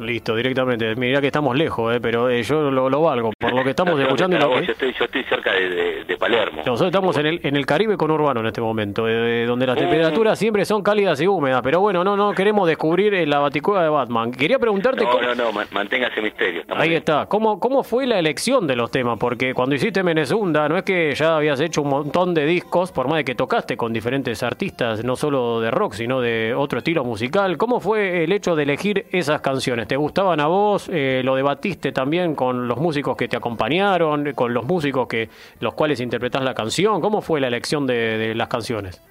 Listo, 0.00 0.36
directamente. 0.36 0.94
Mira 0.96 1.20
que 1.20 1.26
estamos 1.26 1.56
lejos, 1.56 1.94
eh, 1.94 2.00
pero 2.00 2.30
eh, 2.30 2.42
yo 2.42 2.70
lo, 2.70 3.02
valgo. 3.02 3.32
Por 3.38 3.52
lo 3.52 3.64
que 3.64 3.70
estamos 3.70 3.98
escuchando. 4.00 4.38
yo, 4.38 4.72
estoy, 4.72 4.92
yo 4.92 5.04
estoy 5.04 5.24
cerca 5.24 5.52
de, 5.52 6.16
Palermo. 6.18 6.62
Nosotros 6.66 6.88
estamos 6.88 7.16
en 7.18 7.26
el, 7.26 7.40
en 7.44 7.54
el 7.54 7.64
Caribe 7.64 7.96
con 7.96 8.10
Urbano 8.10 8.40
en 8.40 8.46
este 8.46 8.60
momento, 8.60 9.08
eh, 9.08 9.44
donde 9.46 9.66
las 9.68 9.78
temperaturas 9.78 10.36
siempre 10.36 10.64
son 10.64 10.82
cálidas 10.82 11.20
y 11.20 11.28
húmedas. 11.28 11.60
Pero 11.62 11.80
bueno, 11.80 12.02
no 12.02 12.16
no 12.16 12.32
queremos 12.32 12.66
descubrir 12.66 13.28
la 13.28 13.38
baticueva 13.38 13.84
de 13.84 13.88
Batman. 13.88 14.32
Quería 14.32 14.58
preguntarte. 14.58 15.04
No, 15.04 15.20
no, 15.20 15.34
no, 15.34 15.52
manténgase 15.70 16.20
misterio. 16.20 16.62
Ahí 16.70 16.94
está. 16.94 17.26
¿Cómo, 17.26 17.60
¿Cómo 17.60 17.84
fue 17.84 18.06
la 18.06 18.18
elección 18.18 18.66
de 18.66 18.74
los 18.74 18.90
temas? 18.90 19.16
Porque 19.18 19.54
cuando 19.54 19.76
hiciste 19.76 20.02
Menezunda, 20.02 20.68
no 20.68 20.76
es 20.76 20.82
que 20.82 21.14
ya 21.14 21.36
habías 21.36 21.60
hecho 21.60 21.82
un 21.82 21.90
montón 21.90 22.34
de 22.34 22.46
discos, 22.46 22.90
por 22.90 23.06
más 23.06 23.18
de 23.18 23.24
que 23.24 23.34
tocaste 23.36 23.76
con 23.76 23.92
diferentes 23.92 24.42
artistas, 24.42 25.04
no 25.04 25.14
solo 25.14 25.60
de 25.60 25.70
rock, 25.70 25.94
sino 25.94 26.20
de 26.20 26.52
otro 26.54 26.78
estilo 26.78 27.04
musical. 27.04 27.56
¿Cómo 27.56 27.78
fue 27.78 28.24
el 28.24 28.32
hecho 28.32 28.56
de 28.56 28.64
elegir 28.64 29.06
esas 29.12 29.40
canciones? 29.40 29.87
¿Te 29.88 29.96
gustaban 29.96 30.38
a 30.38 30.46
vos? 30.46 30.90
Eh, 30.92 31.22
¿Lo 31.24 31.34
debatiste 31.34 31.92
también 31.92 32.34
con 32.34 32.68
los 32.68 32.76
músicos 32.76 33.16
que 33.16 33.26
te 33.26 33.38
acompañaron, 33.38 34.34
con 34.34 34.52
los 34.52 34.66
músicos 34.66 35.08
que 35.08 35.30
los 35.60 35.72
cuales 35.72 36.00
interpretás 36.00 36.42
la 36.42 36.52
canción? 36.52 37.00
¿Cómo 37.00 37.22
fue 37.22 37.40
la 37.40 37.48
elección 37.48 37.86
de, 37.86 38.34
las 38.34 38.48
canciones? 38.48 39.02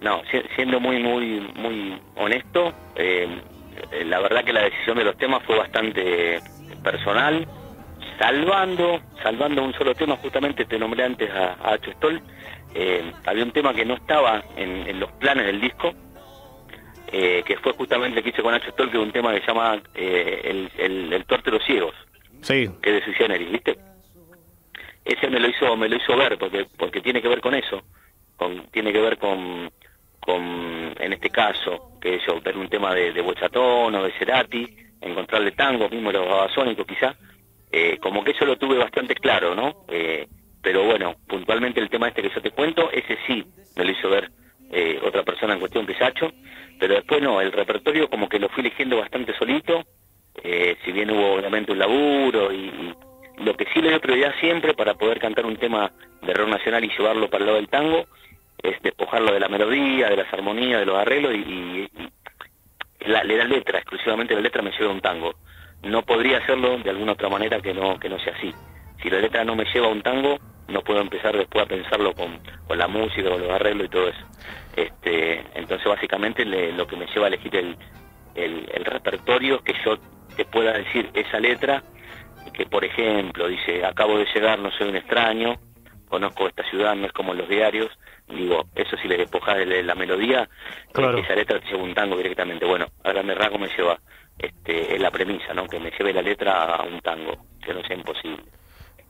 No, 0.00 0.20
siendo 0.56 0.80
muy, 0.80 1.00
muy, 1.00 1.40
muy 1.54 2.00
honesto, 2.16 2.72
eh, 2.96 3.28
la 4.04 4.18
verdad 4.18 4.42
que 4.42 4.52
la 4.52 4.62
decisión 4.62 4.98
de 4.98 5.04
los 5.04 5.16
temas 5.16 5.40
fue 5.44 5.56
bastante 5.56 6.40
personal, 6.82 7.46
salvando, 8.18 9.00
salvando 9.22 9.62
un 9.62 9.72
solo 9.74 9.94
tema, 9.94 10.16
justamente 10.16 10.64
te 10.64 10.80
nombré 10.80 11.04
antes 11.04 11.30
a, 11.30 11.52
a 11.62 11.78
eh, 12.74 13.12
había 13.24 13.44
un 13.44 13.52
tema 13.52 13.72
que 13.72 13.84
no 13.84 13.94
estaba 13.94 14.42
en 14.56 14.98
los 14.98 15.12
planes 15.12 15.46
del 15.46 15.60
disco, 15.60 15.92
eh, 17.12 17.42
que 17.44 17.58
fue 17.58 17.72
justamente 17.74 18.18
el 18.18 18.24
que 18.24 18.30
hice 18.30 18.42
con 18.42 18.52
Nacho 18.52 18.70
Stoll, 18.70 18.90
que 18.90 18.96
es 18.96 19.02
un 19.02 19.12
tema 19.12 19.34
que 19.34 19.40
se 19.40 19.46
llama 19.46 19.82
eh, 19.94 20.40
el, 20.44 20.70
el, 20.78 21.12
el 21.12 21.24
de 21.26 21.50
los 21.50 21.64
ciegos, 21.64 21.94
sí. 22.40 22.70
que 22.80 22.90
es 22.90 22.96
de 22.96 23.04
Sui 23.04 23.14
Generis, 23.14 23.52
¿viste? 23.52 23.76
Ese 25.04 25.28
me 25.28 25.38
lo 25.38 25.48
hizo 25.48 25.76
me 25.76 25.88
lo 25.88 25.96
hizo 25.96 26.16
ver, 26.16 26.38
porque 26.38 26.66
porque 26.78 27.02
tiene 27.02 27.20
que 27.20 27.28
ver 27.28 27.40
con 27.40 27.54
eso, 27.54 27.82
con 28.36 28.66
tiene 28.68 28.92
que 28.92 29.00
ver 29.00 29.18
con, 29.18 29.70
con 30.20 30.94
en 30.98 31.12
este 31.12 31.28
caso, 31.28 31.98
que 32.00 32.18
yo, 32.26 32.40
ver 32.40 32.56
un 32.56 32.68
tema 32.68 32.94
de, 32.94 33.12
de 33.12 33.20
Bochatón 33.20 33.94
o 33.94 34.04
de 34.04 34.12
Cerati, 34.12 34.74
encontrarle 35.02 35.52
tango, 35.52 35.90
mismo 35.90 36.12
los 36.12 36.26
babasónicos 36.26 36.86
quizá, 36.86 37.14
eh, 37.70 37.98
como 38.00 38.24
que 38.24 38.30
eso 38.30 38.46
lo 38.46 38.56
tuve 38.56 38.78
bastante 38.78 39.14
claro, 39.16 39.54
¿no? 39.54 39.84
Eh, 39.88 40.26
pero 40.62 40.84
bueno, 40.84 41.16
puntualmente 41.26 41.80
el 41.80 41.90
tema 41.90 42.08
este 42.08 42.22
que 42.22 42.30
yo 42.30 42.40
te 42.40 42.52
cuento, 42.52 42.90
ese 42.90 43.18
sí 43.26 43.44
me 43.76 43.84
lo 43.84 43.90
hizo 43.90 44.08
ver 44.08 44.30
eh, 44.72 44.98
otra 45.04 45.22
persona 45.22 45.52
en 45.52 45.60
cuestión 45.60 45.86
que 45.86 45.94
Sacho, 45.94 46.32
pero 46.80 46.94
después 46.94 47.22
no, 47.22 47.40
el 47.40 47.52
repertorio 47.52 48.08
como 48.08 48.28
que 48.28 48.38
lo 48.38 48.48
fui 48.48 48.62
eligiendo 48.62 48.96
bastante 48.96 49.36
solito, 49.36 49.84
eh, 50.42 50.76
si 50.84 50.92
bien 50.92 51.10
hubo 51.10 51.34
obviamente 51.34 51.72
un 51.72 51.78
laburo 51.78 52.52
y, 52.52 52.94
lo 53.38 53.56
que 53.56 53.66
sí 53.72 53.80
le 53.80 53.90
doy 53.90 53.98
prioridad 53.98 54.34
siempre 54.40 54.74
para 54.74 54.94
poder 54.94 55.18
cantar 55.18 55.46
un 55.46 55.56
tema 55.56 55.90
de 56.22 56.32
rock 56.32 56.48
nacional 56.48 56.84
y 56.84 56.90
llevarlo 56.96 57.28
para 57.28 57.42
el 57.42 57.46
lado 57.46 57.56
del 57.56 57.68
tango, 57.68 58.06
es 58.62 58.80
despojarlo 58.82 59.32
de 59.32 59.40
la 59.40 59.48
melodía, 59.48 60.08
de 60.08 60.16
las 60.16 60.32
armonías, 60.32 60.80
de 60.80 60.86
los 60.86 60.96
arreglos 60.96 61.34
y, 61.34 61.88
la, 63.00 63.24
la, 63.24 63.44
letra, 63.44 63.78
exclusivamente 63.78 64.34
la 64.34 64.40
letra 64.40 64.62
me 64.62 64.70
lleva 64.70 64.90
a 64.90 64.94
un 64.94 65.00
tango. 65.00 65.34
No 65.82 66.02
podría 66.02 66.38
hacerlo 66.38 66.78
de 66.78 66.90
alguna 66.90 67.12
otra 67.12 67.28
manera 67.28 67.60
que 67.60 67.74
no, 67.74 67.98
que 67.98 68.08
no 68.08 68.18
sea 68.20 68.34
así. 68.34 68.54
Si 69.02 69.10
la 69.10 69.18
letra 69.18 69.44
no 69.44 69.56
me 69.56 69.64
lleva 69.64 69.88
a 69.88 69.90
un 69.90 70.02
tango, 70.02 70.38
no 70.68 70.82
puedo 70.82 71.00
empezar 71.00 71.36
después 71.36 71.64
a 71.64 71.68
pensarlo 71.68 72.14
con, 72.14 72.38
con 72.66 72.78
la 72.78 72.88
música, 72.88 73.28
con 73.30 73.40
los 73.40 73.50
arreglos 73.50 73.86
y 73.86 73.90
todo 73.90 74.08
eso. 74.08 74.26
Este, 74.76 75.44
entonces 75.54 75.86
básicamente 75.86 76.44
lo 76.44 76.86
que 76.86 76.96
me 76.96 77.06
lleva 77.06 77.26
a 77.26 77.28
elegir 77.28 77.54
el, 77.56 77.76
el, 78.34 78.70
el 78.72 78.84
repertorio 78.84 79.56
es 79.56 79.62
que 79.62 79.74
yo 79.84 79.98
te 80.36 80.44
pueda 80.44 80.72
decir 80.72 81.10
esa 81.14 81.38
letra, 81.38 81.82
que 82.54 82.66
por 82.66 82.84
ejemplo 82.84 83.48
dice, 83.48 83.84
acabo 83.84 84.18
de 84.18 84.26
llegar, 84.34 84.58
no 84.58 84.70
soy 84.72 84.88
un 84.88 84.96
extraño, 84.96 85.58
conozco 86.08 86.48
esta 86.48 86.64
ciudad, 86.70 86.94
no 86.94 87.06
es 87.06 87.12
como 87.12 87.32
en 87.32 87.38
los 87.38 87.48
diarios, 87.48 87.90
digo, 88.28 88.66
eso 88.74 88.96
si 88.96 89.08
le 89.08 89.18
despojas 89.18 89.58
de 89.58 89.82
la 89.82 89.94
melodía, 89.94 90.48
claro. 90.92 91.18
esa 91.18 91.34
letra 91.34 91.60
te 91.60 91.66
lleva 91.70 91.82
un 91.82 91.94
tango 91.94 92.16
directamente. 92.16 92.64
Bueno, 92.64 92.86
a 93.04 93.10
grande 93.10 93.34
rasgo 93.34 93.58
me 93.58 93.68
lleva, 93.68 93.98
este, 94.38 94.94
es 94.94 95.00
la 95.00 95.10
premisa, 95.10 95.52
¿no? 95.52 95.66
Que 95.66 95.78
me 95.78 95.90
lleve 95.90 96.12
la 96.12 96.22
letra 96.22 96.76
a 96.76 96.82
un 96.82 97.00
tango, 97.00 97.46
que 97.64 97.74
no 97.74 97.82
sea 97.82 97.96
imposible 97.96 98.42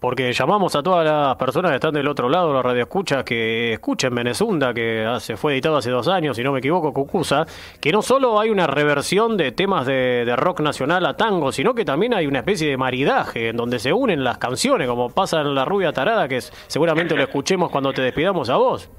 porque 0.03 0.33
llamamos 0.33 0.75
a 0.75 0.83
todas 0.83 1.07
las 1.07 1.37
personas 1.37 1.71
que 1.71 1.77
están 1.77 1.95
del 1.95 2.09
otro 2.09 2.29
lado, 2.29 2.53
la 2.53 2.61
radio 2.61 2.83
escucha, 2.83 3.25
que 3.25 3.75
escuchen 3.75 4.13
Venezunda, 4.13 4.75
que 4.75 5.05
hace, 5.05 5.37
fue 5.37 5.53
editado 5.53 5.77
hace 5.77 5.91
dos 5.91 6.09
años, 6.09 6.37
si 6.37 6.43
no 6.43 6.51
me 6.51 6.59
equivoco, 6.59 6.93
Cucusa, 6.93 7.47
que 7.81 7.93
no 7.93 8.03
solo 8.03 8.41
hay 8.41 8.51
una 8.51 8.67
reversión 8.67 9.37
de 9.37 9.53
temas 9.53 9.87
de, 9.87 10.25
rock 10.37 10.59
nacional 10.59 11.07
a 11.07 11.17
tango, 11.17 11.53
sino 11.53 11.73
que 11.73 11.85
también 11.85 12.15
hay 12.15 12.27
una 12.27 12.41
especie 12.41 12.69
de 12.69 12.77
maridaje 12.77 13.51
en 13.51 13.57
donde 13.57 13.79
se 13.79 13.93
unen 13.93 14.25
las 14.25 14.39
canciones, 14.39 14.89
como 14.89 15.09
pasa 15.09 15.41
en 15.41 15.55
La 15.55 15.65
Rubia 15.65 15.93
Tarada, 15.93 16.27
que 16.27 16.41
seguramente 16.41 17.15
lo 17.15 17.23
escuchemos 17.23 17.71
cuando 17.71 17.93
te 17.93 18.03
despidamos 18.03 18.51
a 18.51 18.57
vos. 18.57 18.91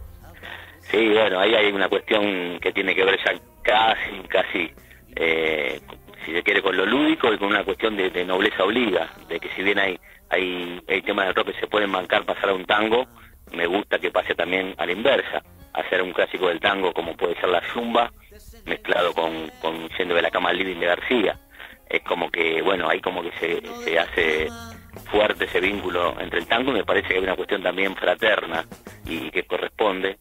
Sí, 0.90 1.10
bueno, 1.10 1.38
ahí 1.38 1.54
hay 1.54 1.70
una 1.74 1.90
cuestión 1.90 2.60
que 2.62 2.72
tiene 2.72 2.96
que 2.96 3.04
ver 3.04 3.20
ya 3.26 3.34
casi, 3.62 4.28
casi, 4.30 4.72
eh, 5.18 5.82
si 6.26 6.32
se 6.32 6.44
quiere, 6.44 6.62
con 6.62 6.78
lo 6.78 6.86
lúdico 6.86 7.34
y 7.34 7.38
con 7.38 7.50
una 7.50 7.66
cuestión 7.66 7.98
de, 7.98 8.10
de 8.10 8.24
nobleza 8.24 8.64
obliga, 8.64 9.10
de 9.28 9.38
que 9.42 9.50
si 9.50 9.64
bien 9.64 9.80
hay 9.80 10.00
hay, 10.34 10.82
hay 10.88 11.02
temas 11.02 11.28
de 11.28 11.34
rock 11.34 11.52
que 11.52 11.60
se 11.60 11.68
pueden 11.68 11.92
bancar 11.92 12.26
pasar 12.26 12.50
a 12.50 12.54
un 12.54 12.66
tango, 12.66 13.06
me 13.52 13.68
gusta 13.68 14.00
que 14.00 14.12
pase 14.12 14.36
también 14.36 14.74
a 14.78 14.86
la 14.86 14.92
inversa, 14.92 15.44
hacer 15.74 16.02
un 16.02 16.12
clásico 16.12 16.48
del 16.48 16.60
tango 16.60 16.94
como 16.94 17.16
puede 17.16 17.36
ser 17.36 17.50
la 17.50 17.62
zumba, 17.74 18.12
mezclado 18.66 19.14
con, 19.14 19.50
con 19.62 19.90
Yendo 19.90 20.16
de 20.16 20.22
la 20.22 20.32
Cama 20.32 20.54
Living 20.54 20.80
de 20.80 20.86
García. 20.88 21.40
Es 21.88 22.02
como 22.04 22.32
que, 22.32 22.62
bueno, 22.62 22.90
ahí 22.90 23.00
como 23.02 23.22
que 23.22 23.32
se, 23.40 24.00
hace 24.00 24.48
fuerte 25.12 25.46
ese 25.46 25.60
vínculo 25.60 26.20
entre 26.20 26.40
el 26.40 26.48
tango 26.48 26.72
y 26.72 26.76
me 26.76 26.86
parece 26.86 27.10
que 27.10 27.16
hay 27.16 27.24
una 27.24 27.36
cuestión 27.36 27.62
también 27.62 27.96
fraterna 27.96 28.66
y 29.06 29.30
que 29.32 29.44
corresponde. 29.44 30.18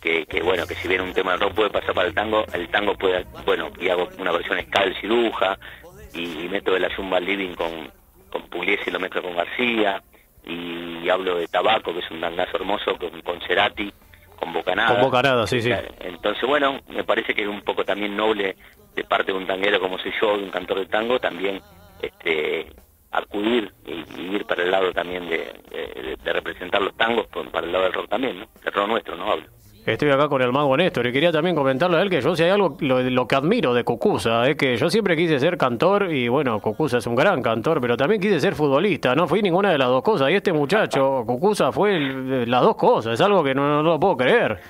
Que, 0.00 0.26
que 0.26 0.42
bueno, 0.42 0.66
que 0.66 0.74
si 0.74 0.88
bien 0.88 1.00
un 1.00 1.14
tema 1.14 1.32
de 1.32 1.38
rock 1.38 1.54
puede 1.54 1.70
pasar 1.70 1.94
para 1.94 2.08
el 2.08 2.14
tango, 2.14 2.44
el 2.52 2.68
tango 2.70 2.94
puede, 2.96 3.24
bueno, 3.46 3.70
y 3.78 3.88
hago 3.88 4.08
una 4.18 4.32
versión 4.32 4.58
escal 4.58 4.96
y 5.00 5.06
duja 5.06 5.56
y, 6.12 6.48
meto 6.48 6.72
de 6.72 6.80
la 6.80 6.94
Zumba 6.94 7.20
Living 7.20 7.54
con, 7.54 7.88
con 8.32 8.48
Pugliese 8.48 8.90
lo 8.90 8.98
mezclo 8.98 9.22
con 9.22 9.36
García, 9.36 10.02
y 10.44 11.08
hablo 11.08 11.36
de 11.36 11.46
Tabaco, 11.46 11.92
que 11.92 12.00
es 12.00 12.10
un 12.10 12.20
dangazo 12.20 12.56
hermoso, 12.56 12.96
con, 12.98 13.20
con 13.22 13.40
Cerati, 13.42 13.92
con 14.36 14.52
Bocanada. 14.52 14.94
Con 14.94 15.02
Bocanada, 15.02 15.46
sí, 15.46 15.60
sí. 15.60 15.70
Entonces, 16.00 16.42
bueno, 16.48 16.80
me 16.88 17.04
parece 17.04 17.34
que 17.34 17.42
es 17.42 17.48
un 17.48 17.62
poco 17.62 17.84
también 17.84 18.16
noble 18.16 18.56
de 18.94 19.04
parte 19.04 19.32
de 19.32 19.38
un 19.38 19.46
tanguero 19.46 19.78
como 19.78 19.98
soy 19.98 20.12
yo, 20.20 20.36
de 20.36 20.44
un 20.44 20.50
cantor 20.50 20.80
de 20.80 20.86
tango, 20.86 21.20
también 21.20 21.60
este 22.00 22.66
acudir 23.12 23.72
y, 23.84 24.34
ir 24.34 24.46
para 24.46 24.62
el 24.62 24.70
lado 24.70 24.92
también 24.92 25.28
de, 25.28 26.16
de, 26.24 26.32
representar 26.32 26.80
los 26.80 26.96
tangos, 26.96 27.26
para 27.52 27.66
el 27.66 27.72
lado 27.72 27.84
del 27.84 27.92
rock 27.92 28.08
también, 28.08 28.40
¿no? 28.40 28.48
El 28.64 28.72
rock 28.72 28.88
nuestro, 28.88 29.16
¿no? 29.16 29.30
Hablo. 29.30 29.46
Estoy 29.84 30.10
acá 30.10 30.28
con 30.28 30.40
el 30.40 30.52
mago 30.52 30.76
Néstor 30.76 31.08
y 31.08 31.12
quería 31.12 31.32
también 31.32 31.56
comentarle 31.56 31.96
a 31.96 32.02
él 32.02 32.08
que 32.08 32.20
yo 32.20 32.36
si 32.36 32.44
hay 32.44 32.50
algo, 32.50 32.76
lo, 32.78 33.26
que 33.26 33.34
admiro 33.34 33.74
de 33.74 33.82
Cucusa, 33.82 34.48
es 34.48 34.54
que 34.54 34.76
yo 34.76 34.88
siempre 34.88 35.16
quise 35.16 35.40
ser 35.40 35.58
cantor 35.58 36.12
y 36.12 36.28
bueno, 36.28 36.60
Cucusa 36.60 36.98
es 36.98 37.06
un 37.08 37.16
gran 37.16 37.42
cantor, 37.42 37.80
pero 37.80 37.96
también 37.96 38.20
quise 38.20 38.38
ser 38.38 38.54
futbolista, 38.54 39.16
no 39.16 39.26
fui 39.26 39.42
ninguna 39.42 39.72
de 39.72 39.78
las 39.78 39.88
dos 39.88 40.04
cosas 40.04 40.30
y 40.30 40.34
este 40.34 40.52
muchacho, 40.52 41.24
Cucusa, 41.26 41.72
fue 41.72 41.98
las 41.98 42.62
dos 42.62 42.76
cosas, 42.76 43.14
es 43.14 43.20
algo 43.20 43.42
que 43.42 43.56
no, 43.56 43.82
lo 43.82 43.98
puedo 43.98 44.16
creer. 44.16 44.60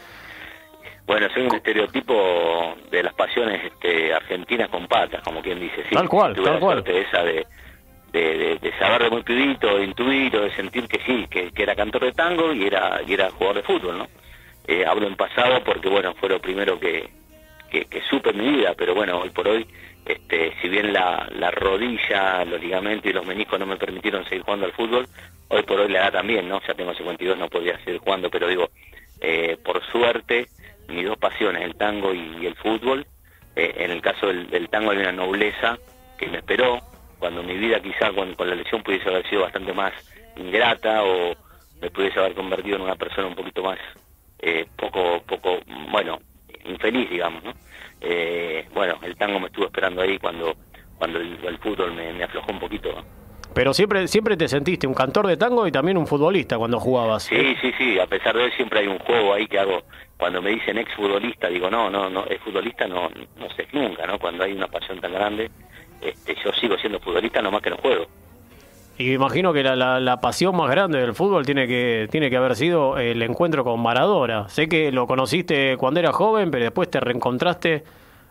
Bueno, 1.07 1.29
soy 1.35 1.43
un 1.45 1.57
estereotipo 1.57 2.75
de 2.91 3.03
las 3.03 3.13
pasiones 3.13 3.63
este, 3.67 4.15
argentinas 4.15 4.71
con 4.71 4.87
patas, 4.87 5.21
como 5.23 5.43
quien 5.43 5.61
dice. 5.61 5.83
Sí, 5.91 5.95
tal 5.95 6.09
cual, 6.09 6.35
tal 6.43 6.59
cual. 6.59 6.85
Esa 6.87 7.23
de, 7.23 7.47
de, 8.13 8.59
de, 8.63 8.79
saber 8.79 9.03
de 9.03 9.11
muy 9.11 9.23
pibito, 9.23 9.77
de 9.77 9.85
intuir 9.85 10.33
de 10.33 10.55
sentir 10.55 10.89
que 10.89 11.01
sí, 11.05 11.27
que, 11.29 11.51
que, 11.51 11.63
era 11.65 11.75
cantor 11.75 12.05
de 12.05 12.13
tango 12.13 12.55
y 12.55 12.67
era, 12.67 13.01
y 13.07 13.13
era 13.13 13.31
jugador 13.31 13.57
de 13.57 13.63
fútbol, 13.63 13.99
¿no? 13.99 14.22
Eh, 14.67 14.85
hablo 14.87 15.07
en 15.07 15.17
pasado 15.17 15.63
porque, 15.65 15.89
bueno, 15.89 16.15
fue 16.15 16.29
lo 16.29 16.41
primero 16.41 16.79
que, 16.79 17.11
que, 17.71 18.03
supe 18.09 18.31
en 18.31 18.39
mi 18.39 18.49
vida, 18.59 18.75
pero 18.77 18.95
bueno, 18.95 19.19
hoy 19.19 19.31
por 19.31 19.49
hoy, 19.49 19.67
este, 20.05 20.53
si 20.61 20.69
bien 20.69 20.93
la, 20.93 21.29
la 21.35 21.51
rodilla, 21.51 22.45
los 22.45 22.61
ligamentos 22.61 23.11
y 23.11 23.13
los 23.13 23.27
meniscos 23.27 23.59
no 23.59 23.67
me 23.67 23.77
permitieron 23.77 24.25
seguir 24.25 24.43
jugando 24.43 24.67
al 24.67 24.73
fútbol, 24.73 25.07
hoy 25.49 25.63
por 25.63 25.81
hoy 25.81 25.91
la 25.91 26.01
edad 26.01 26.13
también, 26.13 26.49
¿no? 26.49 26.61
Ya 26.67 26.75
tengo 26.75 26.95
52, 26.95 27.39
no 27.39 27.49
podía 27.49 27.79
seguir 27.85 27.99
jugando, 27.99 28.31
pero 28.31 28.47
digo, 28.47 28.71
eh, 29.21 29.57
por 29.65 29.83
suerte, 29.87 30.49
mis 30.89 31.07
dos 31.07 31.17
pasiones, 31.17 31.63
el 31.63 31.77
tango 31.77 32.13
y, 32.15 32.47
el 32.47 32.55
fútbol, 32.57 33.07
eh, 33.57 33.75
en 33.79 33.91
el 33.91 34.03
caso 34.03 34.27
del, 34.27 34.69
tango 34.69 34.91
hay 34.91 34.99
una 34.99 35.13
nobleza 35.13 35.79
que 36.19 36.27
me 36.27 36.39
esperó, 36.39 36.79
cuando 37.19 37.43
mi 37.43 37.57
vida 37.57 37.81
quizá 37.81 38.13
con 38.13 38.35
la 38.39 38.55
lesión 38.55 38.83
pudiese 38.83 39.09
haber 39.09 39.29
sido 39.29 39.43
bastante 39.43 39.73
más 39.73 39.93
ingrata 40.37 41.05
o 41.05 41.35
me 41.81 41.91
pudiese 41.91 42.19
haber 42.19 42.35
convertido 42.35 42.77
en 42.77 42.83
una 42.83 42.97
persona 42.97 43.29
un 43.29 43.35
poquito 43.35 43.63
más 43.63 43.79
eh, 44.43 44.67
poco, 44.77 45.23
poco, 45.23 45.61
bueno, 45.91 46.19
infeliz, 46.65 47.09
digamos, 47.09 47.45
¿no? 47.45 47.53
Eh, 48.01 48.67
bueno, 48.75 48.99
el 49.03 49.17
tango 49.17 49.39
me 49.39 49.47
estuvo 49.47 49.67
esperando 49.67 50.03
ahí 50.03 50.19
cuando, 50.19 50.57
cuando 50.99 51.21
el, 51.21 51.59
fútbol 51.59 51.95
me, 51.95 52.25
aflojó 52.25 52.51
un 52.51 52.59
poquito. 52.59 52.91
Pero 53.55 53.73
siempre, 53.73 54.09
siempre 54.09 54.37
te 54.37 54.49
sentiste 54.49 54.89
un 54.89 54.95
cantor 54.95 55.29
de 55.29 55.37
tango 55.37 55.67
y 55.67 55.73
también 55.73 55.97
un 55.97 56.09
futbolista 56.09 56.59
cuando 56.59 56.81
jugabas. 56.81 57.23
Sí, 57.23 57.55
sí, 57.61 57.73
sí, 57.79 58.01
a 58.01 58.07
pesar 58.07 58.37
de 58.37 58.47
eso 58.47 58.57
siempre 58.57 58.81
hay 58.81 58.89
un 58.89 58.99
juego 58.99 59.33
ahí 59.33 59.47
que 59.47 59.61
hago. 59.61 59.85
Cuando 60.17 60.43
me 60.43 60.51
dicen 60.51 60.79
ex 60.79 60.93
futbolista, 60.95 61.49
digo, 61.49 61.71
no, 61.71 61.89
no, 61.89 62.11
no, 62.11 62.25
es 62.27 62.41
futbolista 62.41 62.87
no, 62.89 63.09
no 63.37 63.51
sé 63.51 63.69
nunca, 63.73 64.07
¿no? 64.07 64.19
Cuando 64.19 64.43
hay 64.43 64.53
una 64.53 64.67
pasión 64.67 65.01
tan 65.01 65.13
grande, 65.13 65.51
este, 66.01 66.35
yo 66.45 66.53
sigo 66.53 66.77
siendo 66.79 66.99
futbolista 66.99 67.41
nomás 67.41 67.63
que 67.63 67.71
no 67.71 67.77
juego. 67.77 68.07
Y 68.99 69.13
imagino 69.13 69.53
que 69.53 69.63
la, 69.63 70.01
la, 70.01 70.21
pasión 70.21 70.57
más 70.57 70.71
grande 70.71 70.99
del 70.99 71.15
fútbol 71.15 71.47
tiene 71.47 71.67
que, 71.67 72.09
tiene 72.11 72.29
que 72.29 72.37
haber 72.37 72.55
sido 72.57 72.99
el 72.99 73.23
encuentro 73.23 73.65
con 73.65 73.81
Maradona. 73.81 74.49
Sé 74.49 74.69
que 74.69 74.93
lo 74.93 75.07
conociste 75.07 75.77
cuando 75.79 76.01
era 76.01 76.13
joven, 76.13 76.51
pero 76.51 76.65
después 76.65 76.91
te 76.91 77.01
reencontraste 77.01 77.85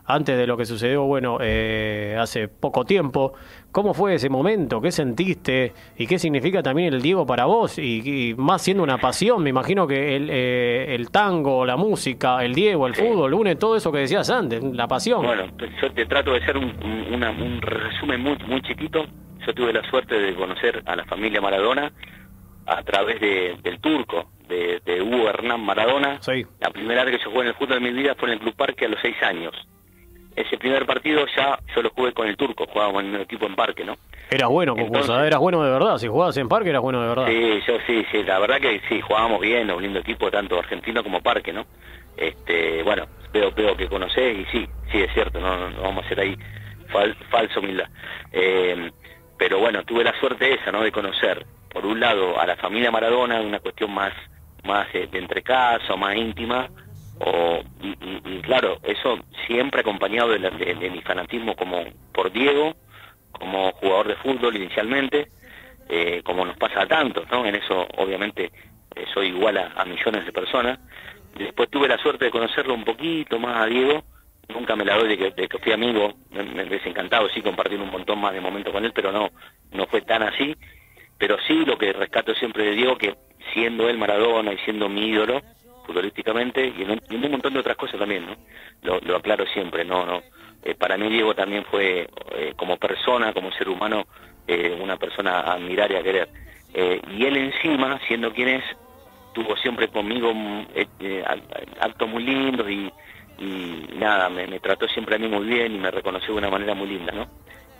antes 0.06 0.38
de 0.38 0.48
lo 0.48 0.58
que 0.58 0.66
sucedió, 0.66 1.04
bueno, 1.04 1.38
eh, 1.42 2.18
hace 2.20 2.48
poco 2.48 2.86
tiempo. 2.86 3.34
¿Cómo 3.72 3.94
fue 3.94 4.16
ese 4.16 4.30
momento? 4.30 4.82
¿Qué 4.82 4.92
sentiste? 4.92 5.74
¿Y 5.98 6.08
qué 6.08 6.20
significa 6.20 6.62
también 6.62 6.94
el 6.94 7.02
Diego 7.02 7.26
para 7.26 7.46
vos? 7.46 7.78
Y, 7.78 8.34
más 8.38 8.62
siendo 8.62 8.84
una 8.84 8.98
pasión, 8.98 9.44
me 9.44 9.50
imagino 9.50 9.88
que 9.88 10.16
el, 10.16 10.30
eh, 10.30 10.96
el 10.96 11.10
tango, 11.10 11.66
la 11.66 11.78
música, 11.78 12.44
el 12.44 12.54
Diego, 12.54 12.88
el 12.88 12.96
fútbol, 12.96 13.34
une 13.34 13.56
todo 13.56 13.76
eso 13.76 13.92
que 13.92 14.00
decías 14.00 14.30
antes, 14.30 14.62
la 14.64 14.88
pasión. 14.88 15.24
Bueno, 15.24 15.46
yo 15.82 15.92
te 15.94 16.06
trato 16.06 16.32
de 16.32 16.38
hacer 16.38 16.58
un, 16.58 16.74
un 16.74 17.62
resumen 17.62 18.22
muy, 18.22 18.38
muy 18.48 18.62
chiquito 18.62 19.06
yo 19.46 19.54
tuve 19.54 19.74
la 19.74 19.84
suerte 19.90 20.20
de 20.20 20.34
conocer 20.36 20.84
a 20.86 20.96
la 20.96 21.06
familia 21.06 21.42
Maradona 21.42 21.92
a 22.66 22.84
través 22.84 23.20
de, 23.20 23.58
del 23.64 23.80
turco, 23.80 24.30
de, 24.48 24.82
de, 24.86 25.02
Hugo 25.02 25.30
Hernán 25.30 25.62
Maradona. 25.62 26.20
La 26.60 26.70
primera 26.70 27.04
vez 27.04 27.18
que 27.18 27.24
yo 27.24 27.32
jugué 27.32 27.44
en 27.44 27.48
el 27.50 27.56
fútbol 27.56 27.82
de 27.82 27.92
mi 27.92 27.94
vida 28.02 28.16
fue 28.16 28.30
en 28.30 28.34
el 28.34 28.40
Club 28.40 28.56
Parque 28.56 28.86
a 28.86 28.90
los 28.90 29.00
seis 29.02 29.16
años. 29.24 29.54
Ese 30.36 30.58
primer 30.58 30.86
partido 30.86 31.26
ya 31.36 31.60
yo 31.76 31.82
lo 31.82 31.90
jugué 31.90 32.14
con 32.14 32.28
el 32.28 32.38
turco, 32.38 32.66
jugábamos 32.66 33.04
en 33.04 33.16
un 33.16 33.22
equipo 33.22 33.46
en 33.46 33.56
Parque, 33.56 33.84
¿no? 33.84 33.98
Era 34.30 34.48
bueno, 34.48 34.76
Entonces, 34.78 35.14
eras 35.14 35.40
bueno 35.42 35.62
de 35.62 35.72
verdad, 35.72 35.98
si 35.98 36.08
jugabas 36.08 36.38
en 36.38 36.48
Parque 36.48 36.70
eras 36.70 36.82
bueno 36.82 37.02
de 37.02 37.10
verdad. 37.10 37.28
Sí, 37.28 37.60
yo 37.68 37.78
sí, 37.86 38.06
sí, 38.12 38.24
la 38.24 38.40
verdad 38.40 38.62
que 38.62 38.82
sí, 38.88 39.02
jugábamos 39.02 39.42
bien, 39.42 39.70
un 39.70 39.82
lindo 39.82 40.00
equipo, 40.00 40.32
tanto 40.32 40.58
argentino 40.58 41.04
como 41.04 41.22
Parque, 41.22 41.52
¿no? 41.52 41.66
Este, 42.16 42.82
bueno, 42.84 43.08
veo, 43.34 43.52
veo 43.52 43.76
que 43.76 43.90
conocés 43.90 44.38
y 44.38 44.46
sí, 44.46 44.70
sí 44.90 45.02
es 45.02 45.14
cierto, 45.14 45.42
no, 45.42 45.70
no 45.70 45.82
vamos 45.82 46.04
a 46.04 46.06
hacer 46.06 46.20
ahí 46.22 46.38
falso 47.30 47.60
humildad. 47.60 47.90
Eh, 48.32 48.92
pero 49.42 49.58
bueno, 49.58 49.84
tuve 49.84 50.04
la 50.04 50.14
suerte 50.20 50.54
esa, 50.54 50.72
¿no? 50.72 50.84
De 50.84 50.92
conocer, 50.92 51.48
por 51.74 51.84
un 51.84 52.00
lado, 52.00 52.40
a 52.40 52.46
la 52.46 52.58
familia 52.58 52.92
Maradona, 52.92 53.42
una 53.42 53.60
cuestión 53.60 53.92
más, 53.92 54.14
más 54.64 54.88
eh, 54.94 55.10
de 55.12 55.18
entre 55.18 55.42
casa, 55.42 55.96
más 55.96 56.16
íntima, 56.16 56.70
o, 57.18 57.60
y, 57.82 58.40
claro, 58.42 58.78
eso 58.84 59.18
siempre 59.48 59.82
acompañado 59.82 60.30
de, 60.30 60.92
mi 60.92 61.02
fanatismo 61.02 61.56
como 61.56 61.84
por 62.14 62.32
Diego, 62.32 62.76
como 63.32 63.72
jugador 63.72 64.10
de 64.10 64.16
fútbol 64.18 64.58
inicialmente, 64.58 65.32
eh, 65.90 66.22
como 66.24 66.46
nos 66.46 66.58
pasa 66.58 66.84
a 66.84 66.88
tantos, 66.88 67.28
¿no? 67.32 67.44
En 67.44 67.56
eso, 67.56 67.88
obviamente, 67.98 68.52
eh, 68.96 69.06
soy 69.12 69.30
igual 69.30 69.58
a, 69.58 69.84
millones 69.86 70.24
de 70.24 70.32
personas. 70.32 70.78
Después 71.36 71.68
tuve 71.72 71.88
la 71.88 71.98
suerte 71.98 72.26
de 72.26 72.32
conocerlo 72.32 72.76
un 72.76 72.86
poquito 72.86 73.40
más 73.40 73.60
a 73.60 73.66
Diego, 73.66 74.04
nunca 74.50 74.76
me 74.76 74.86
la 74.86 74.98
doy 74.98 75.16
de 75.16 75.32
que, 75.32 75.58
fui 75.60 75.72
amigo, 75.72 76.14
me, 76.32 76.44
me 76.44 76.76
encantado 76.86 77.30
sí 77.30 77.42
compartir 77.42 77.80
un 77.80 77.92
montón 77.92 78.20
más 78.20 78.34
de 78.34 78.42
momentos 78.42 78.74
con 78.74 78.84
él, 78.86 78.92
pero 78.94 79.12
no, 79.12 79.30
no 79.72 79.86
fue 79.88 80.02
tan 80.02 80.24
así. 80.24 80.56
Pero 81.18 81.38
sí 81.48 81.66
lo 81.66 81.78
que 81.78 81.94
rescato 81.94 82.34
siempre 82.34 82.66
de 82.66 82.72
Diego, 82.72 82.98
que 82.98 83.16
siendo 83.54 83.88
él 83.90 83.98
Maradona 83.98 84.54
y 84.54 84.58
siendo 84.60 84.90
mi 84.90 85.08
ídolo, 85.08 85.42
futbolísticamente 85.86 86.74
y 86.78 86.84
en 86.84 86.92
un, 87.26 87.32
montón 87.32 87.54
de 87.54 87.60
otras 87.60 87.78
cosas 87.78 88.00
también, 88.00 88.26
¿no? 88.26 88.36
Lo, 88.82 89.16
aclaro 89.16 89.46
siempre, 89.48 89.84
no, 89.86 90.06
no. 90.06 90.22
Eh, 90.64 90.76
para 90.76 90.98
mí 90.98 91.10
Diego 91.10 91.34
también 91.34 91.66
fue 91.66 92.08
eh, 92.36 92.54
como 92.56 92.78
persona, 92.78 93.34
como 93.34 93.52
ser 93.52 93.70
humano, 93.70 94.06
eh, 94.48 94.78
una 94.80 94.98
persona 94.98 95.40
a 95.40 95.54
admirar 95.54 95.92
y 95.92 95.96
a 95.96 96.04
querer. 96.04 96.30
y 96.74 97.26
él 97.26 97.38
encima, 97.38 98.00
siendo 98.08 98.34
quien 98.34 98.48
es, 98.48 98.64
tuvo 99.34 99.56
siempre 99.58 99.88
conmigo 99.90 100.34
mm, 100.34 100.68
actos 101.80 102.10
muy 102.10 102.24
lindos 102.24 102.70
y, 102.70 102.92
y 103.42 103.98
nada, 103.98 104.30
me, 104.30 104.60
trató 104.60 104.88
siempre 104.88 105.16
a 105.16 105.20
mí 105.20 105.28
muy 105.28 105.46
bien 105.46 105.74
y 105.74 105.80
me 105.80 105.90
reconoció 105.90 106.34
de 106.34 106.38
una 106.40 106.52
manera 106.52 106.76
muy 106.76 106.88
linda, 106.88 107.12
¿no? 107.12 107.28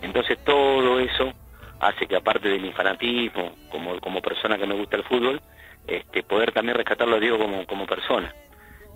Entonces 0.00 0.36
todo 0.44 0.98
eso 0.98 1.32
hace 1.78 2.06
que 2.06 2.16
aparte 2.16 2.48
de 2.48 2.58
mi 2.58 2.72
fanatismo, 2.72 3.52
como, 3.70 4.00
como 4.00 4.20
persona 4.20 4.58
que 4.58 4.66
me 4.66 4.74
gusta 4.74 4.96
el 4.96 5.04
fútbol, 5.04 5.40
este, 5.86 6.24
poder 6.24 6.50
también 6.50 6.76
rescatarlo 6.76 7.16
a 7.16 7.20
Diego 7.20 7.38
como, 7.38 7.64
como 7.66 7.86
persona. 7.86 8.34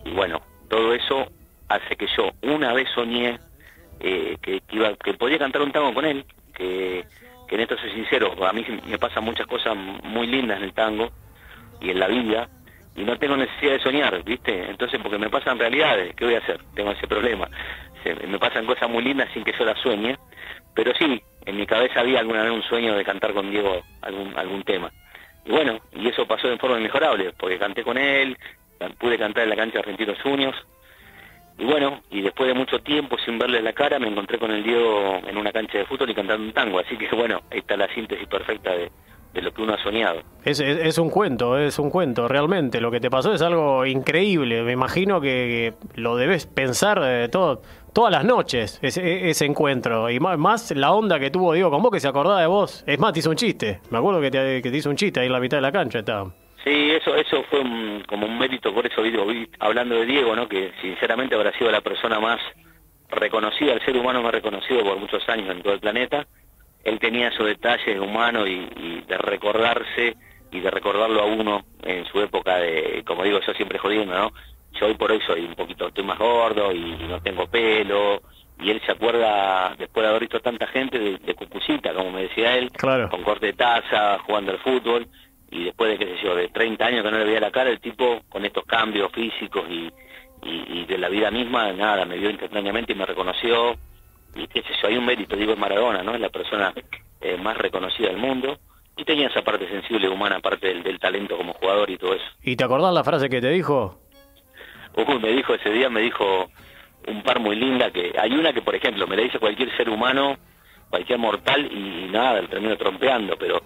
Y 0.05 0.11
bueno, 0.11 0.43
todo 0.69 0.93
eso 0.93 1.31
hace 1.69 1.97
que 1.97 2.09
yo 2.17 2.31
una 2.43 2.73
vez 2.73 2.89
soñé 2.95 3.39
eh, 4.01 4.37
que, 4.43 4.61
iba, 4.71 4.95
que 4.97 5.15
podía 5.15 5.39
cantar 5.39 5.63
un 5.63 5.73
tango 5.73 5.95
con 5.95 6.05
él, 6.05 6.25
que, 6.53 7.05
que 7.47 7.55
en 7.55 7.61
esto 7.61 7.77
soy 7.79 7.93
sincero, 7.93 8.35
a 8.45 8.53
mí 8.53 8.67
me 8.89 8.99
pasan 8.99 9.25
muchas 9.25 9.47
cosas 9.47 9.77
muy 9.77 10.27
lindas 10.27 10.59
en 10.59 10.65
el 10.65 10.73
tango 10.73 11.13
y 11.81 11.91
en 11.91 12.01
la 12.01 12.09
vida, 12.09 12.49
y 12.97 13.05
no 13.05 13.19
tengo 13.19 13.37
necesidad 13.37 13.73
de 13.73 13.81
soñar, 13.81 14.25
¿viste? 14.25 14.71
Entonces, 14.71 14.99
porque 15.03 15.19
me 15.19 15.29
pasan 15.29 15.59
realidades, 15.59 16.15
¿qué 16.17 16.25
voy 16.25 16.35
a 16.35 16.39
hacer? 16.39 16.61
Tengo 16.75 16.93
ese 16.93 17.07
problema. 17.07 17.49
me 18.27 18.39
pasan 18.39 18.67
cosas 18.67 18.89
muy 18.89 19.03
lindas 19.05 19.29
sin 19.35 19.45
que 19.45 19.53
yo 19.57 19.65
las 19.65 19.79
sueñe, 19.81 20.17
pero 20.75 20.93
sí, 20.99 21.23
en 21.45 21.57
mi 21.57 21.67
cabeza 21.67 22.01
había 22.01 22.21
alguna 22.21 22.43
vez 22.43 22.53
un 22.53 22.63
sueño 22.63 22.97
de 22.97 23.05
cantar 23.05 23.35
con 23.35 23.51
Diego 23.51 23.83
algún, 24.01 24.37
algún 24.37 24.63
tema. 24.63 24.91
Y 25.45 25.51
bueno, 25.51 25.81
y 25.93 26.09
eso 26.09 26.27
pasó 26.27 26.49
de 26.49 26.59
forma 26.59 26.79
inmejorable, 26.79 27.33
porque 27.39 27.59
canté 27.59 27.85
con 27.85 27.99
él, 27.99 28.37
pude 28.99 29.19
cantar 29.19 29.45
en 29.45 29.51
la 29.51 29.57
cancha 29.57 29.75
de 29.75 29.81
Argentinos 29.81 30.21
Juniors, 30.23 30.59
y 31.59 31.65
bueno, 31.65 32.03
y 32.11 32.21
después 32.21 32.49
de 32.49 32.55
mucho 32.55 32.81
tiempo 32.81 33.17
sin 33.25 33.39
verle 33.39 33.63
la 33.63 33.73
cara, 33.73 33.99
me 33.99 34.09
encontré 34.09 34.39
con 34.39 34.51
el 34.51 34.63
Diego 34.63 35.21
en 35.27 35.37
una 35.39 35.53
cancha 35.53 35.79
de 35.79 35.87
fútbol 35.87 36.11
y 36.11 36.15
cantando 36.15 36.45
un 36.45 36.53
tango, 36.53 36.79
así 36.79 36.97
que 36.97 37.09
bueno, 37.15 37.43
ahí 37.51 37.59
está 37.59 37.77
la 37.77 37.89
síntesis 37.95 38.27
perfecta 38.29 38.73
de, 38.73 38.91
de 39.37 39.43
lo 39.43 39.53
que 39.53 39.63
uno 39.63 39.75
ha 39.75 39.83
soñado. 39.83 40.23
Es, 40.45 40.61
es, 40.61 40.99
un 40.99 41.11
cuento, 41.11 41.59
es 41.59 41.79
un 41.79 41.91
cuento, 41.91 42.27
realmente. 42.27 42.81
Lo 42.81 42.91
que 42.91 43.01
te 43.01 43.11
pasó 43.11 43.33
es 43.35 43.43
algo 43.43 43.85
increíble. 43.85 44.63
Me 44.63 44.73
imagino 44.73 45.21
que, 45.21 45.75
lo 45.95 46.17
debes 46.17 46.47
pensar 46.47 47.01
eh, 47.05 47.29
todo, 47.29 47.61
todas 47.93 48.11
las 48.11 48.25
noches, 48.25 48.79
ese, 48.83 49.29
ese, 49.29 49.45
encuentro. 49.45 50.11
Y 50.11 50.19
más, 50.19 50.71
la 50.75 50.93
onda 50.93 51.21
que 51.21 51.31
tuvo 51.31 51.53
Diego 51.53 51.71
con 51.71 51.83
vos, 51.83 51.93
que 51.93 52.01
se 52.01 52.09
acordaba 52.09 52.41
de 52.41 52.47
vos. 52.47 52.83
Es 52.87 52.99
más, 52.99 53.13
te 53.13 53.21
hizo 53.21 53.31
un 53.31 53.37
chiste. 53.37 53.81
Me 53.91 53.99
acuerdo 53.99 54.21
que 54.21 54.31
te, 54.31 54.63
que 54.63 54.71
te 54.71 54.77
hizo 54.77 54.89
un 54.89 54.97
chiste 54.97 55.21
ahí 55.21 55.27
en 55.27 55.33
la 55.33 55.41
mitad 55.41 55.59
de 55.59 55.63
la 55.63 55.73
cancha. 55.73 55.99
Estaba. 55.99 56.33
Sí, 56.65 56.91
eso 56.91 57.15
eso 57.15 57.45
fue 57.51 57.63
como 58.09 58.27
un 58.27 58.39
mérito, 58.39 58.75
por 58.75 58.85
eso 58.85 59.01
digo, 59.03 59.25
hablando 59.61 59.95
de 59.95 60.07
Diego, 60.07 60.35
¿no? 60.35 60.49
que 60.49 60.73
sinceramente 60.81 61.37
habrá 61.37 61.57
sido 61.57 61.71
la 61.71 61.81
persona 61.81 62.19
más 62.19 62.41
reconocida, 63.09 63.75
el 63.75 63.85
ser 63.85 63.97
humano 63.97 64.21
más 64.21 64.33
reconocido 64.33 64.83
por 64.83 64.99
muchos 64.99 65.23
años 65.29 65.49
en 65.51 65.63
todo 65.63 65.75
el 65.75 65.79
planeta 65.79 66.27
él 66.87 67.01
tenía 67.01 67.29
esos 67.29 67.47
detalles 67.47 67.99
humanos 67.99 68.49
y, 68.49 68.69
y, 68.77 69.05
de 69.09 69.19
recordarse 69.19 70.17
y 70.53 70.61
de 70.61 70.71
recordarlo 70.71 71.21
a 71.21 71.27
uno 71.27 71.65
en 71.83 72.07
su 72.07 72.21
época 72.21 72.59
de, 72.59 73.03
como 73.05 73.25
digo, 73.25 73.41
yo 73.41 73.53
siempre 73.55 73.79
jodiendo, 73.79 74.15
¿no? 74.15 74.33
Yo 74.81 74.87
hoy 74.87 74.95
por 74.95 75.11
hoy 75.11 75.21
soy 75.27 75.45
un 75.45 75.57
poquito, 75.57 75.89
estoy 75.89 76.05
más 76.05 76.17
gordo 76.17 76.73
y, 76.73 76.97
no 77.09 77.21
tengo 77.21 77.49
pelo, 77.49 78.23
y 78.61 78.71
él 78.71 78.81
se 78.87 78.93
acuerda, 78.93 79.75
después 79.77 80.05
de 80.05 80.11
haber 80.11 80.23
visto 80.23 80.39
tanta 80.41 80.69
gente, 80.69 80.97
de, 80.99 81.19
de 81.19 81.35
Cucucita, 81.35 81.93
como 81.93 82.13
me 82.13 82.23
decía 82.23 82.57
él, 82.57 82.71
con 83.11 83.25
corte 83.25 83.47
de 83.47 83.53
taza, 83.55 84.21
jugando 84.21 84.53
al 84.53 84.59
fútbol, 84.59 85.09
y 85.51 85.65
después 85.65 85.91
de, 85.91 85.99
qué 85.99 86.17
sé 86.17 86.23
yo, 86.23 86.37
de 86.37 86.49
30 86.49 86.87
años 86.87 87.03
que 87.03 87.11
no 87.11 87.19
le 87.19 87.25
veía 87.25 87.41
la 87.41 87.51
cara, 87.51 87.71
el 87.71 87.81
tipo, 87.81 88.21
con 88.29 88.45
estos 88.45 88.65
cambios 88.65 89.11
físicos 89.11 89.65
y, 89.69 89.91
y, 90.45 90.81
y 90.83 90.85
de 90.85 90.99
la 90.99 91.09
vida 91.09 91.33
misma, 91.33 91.73
nada, 91.73 92.05
me 92.05 92.17
vio 92.17 92.31
instantáneamente 92.31 92.93
y 92.93 92.97
me 92.97 93.07
reconoció, 93.07 93.75
y 94.37 94.47
qué 94.49 94.63
sé 94.63 94.69
yo, 94.81 94.89
hay 94.89 94.97
un 94.97 95.07
mérito, 95.07 95.37
digo, 95.37 95.53
en 95.53 95.61
Maradona, 95.61 96.03
¿no? 96.03 96.15
Es 96.15 96.21
la 96.21 96.29
persona 96.29 96.73
eh, 97.21 97.37
más 97.37 97.57
reconocida 97.57 98.09
del 98.09 98.19
mundo, 98.19 98.59
y 98.97 99.05
tenía 99.05 99.29
esa 99.29 99.43
parte 99.43 99.69
sensible 99.69 100.09
humana, 100.09 100.37
aparte 100.37 100.75
del, 100.75 100.99
talento 100.99 101.37
como 101.37 101.53
jugador 101.55 101.91
y 101.91 101.99
todo 101.99 102.15
eso. 102.15 102.25
¿Y 102.43 102.57
te 102.57 102.65
acordás 102.65 102.93
la 102.95 103.05
frase 103.05 103.29
que 103.29 103.41
te 103.41 103.51
dijo? 103.51 104.01
Uh, 104.97 105.19
me 105.21 105.31
dijo 105.33 105.55
ese 105.55 105.71
día, 105.71 105.91
me 105.91 106.01
dijo 106.01 106.49
un 107.07 107.23
par 107.23 107.41
muy 107.41 107.57
linda, 107.57 107.91
que 107.91 108.15
hay 108.19 108.33
una 108.33 108.53
que, 108.53 108.63
por 108.63 108.75
ejemplo, 108.75 109.07
me 109.07 109.17
la 109.17 109.23
dice 109.23 109.39
cualquier 109.39 109.75
ser 109.77 109.91
humano, 109.91 110.37
cualquier 110.89 111.19
mortal, 111.19 111.71
y, 111.71 112.09
nada, 112.11 112.39
el 112.39 112.49
termino 112.49 112.77
trompeando, 112.77 113.37
pero 113.39 113.61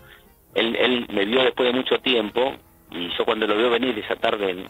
él, 0.54 0.76
él 0.76 1.06
me 1.12 1.24
vio 1.24 1.44
después 1.44 1.72
de 1.72 1.78
mucho 1.78 1.98
tiempo, 2.00 2.54
y 2.90 3.08
yo 3.16 3.24
cuando 3.24 3.46
lo 3.46 3.56
veo 3.56 3.70
venir 3.70 3.96
esa 3.98 4.16
tarde, 4.16 4.66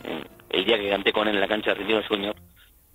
el 0.51 0.65
día 0.65 0.79
que 0.79 0.91
canté 0.91 1.13
con 1.13 1.27
él 1.27 1.35
en 1.37 1.41
la 1.41 1.49
cancha 1.49 1.67
de 1.67 1.73
Argentino 1.73 2.03
Junior, 2.07 2.37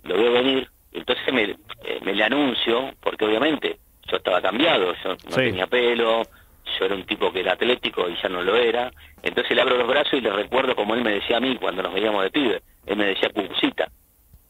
lo 0.04 0.16
veo 0.16 0.32
venir, 0.32 0.70
entonces 0.96 1.32
me, 1.32 1.42
eh, 1.42 2.00
me 2.02 2.14
le 2.14 2.24
anuncio, 2.24 2.92
porque 3.00 3.24
obviamente 3.24 3.78
yo 4.10 4.16
estaba 4.16 4.40
cambiado, 4.40 4.94
yo 5.02 5.10
no 5.10 5.16
tenía 5.16 5.66
pelo, 5.66 6.22
yo 6.78 6.84
era 6.84 6.94
un 6.94 7.04
tipo 7.04 7.32
que 7.32 7.40
era 7.40 7.52
atlético 7.52 8.08
y 8.08 8.16
ya 8.20 8.28
no 8.28 8.42
lo 8.42 8.56
era, 8.56 8.90
entonces 9.22 9.54
le 9.54 9.62
abro 9.62 9.76
los 9.76 9.88
brazos 9.88 10.14
y 10.14 10.20
le 10.20 10.30
recuerdo 10.30 10.74
como 10.74 10.94
él 10.94 11.02
me 11.02 11.12
decía 11.12 11.36
a 11.36 11.40
mí 11.40 11.56
cuando 11.56 11.82
nos 11.82 11.94
veíamos 11.94 12.22
de 12.22 12.30
pibe, 12.30 12.62
él 12.86 12.96
me 12.96 13.06
decía 13.06 13.30
cucucita, 13.30 13.88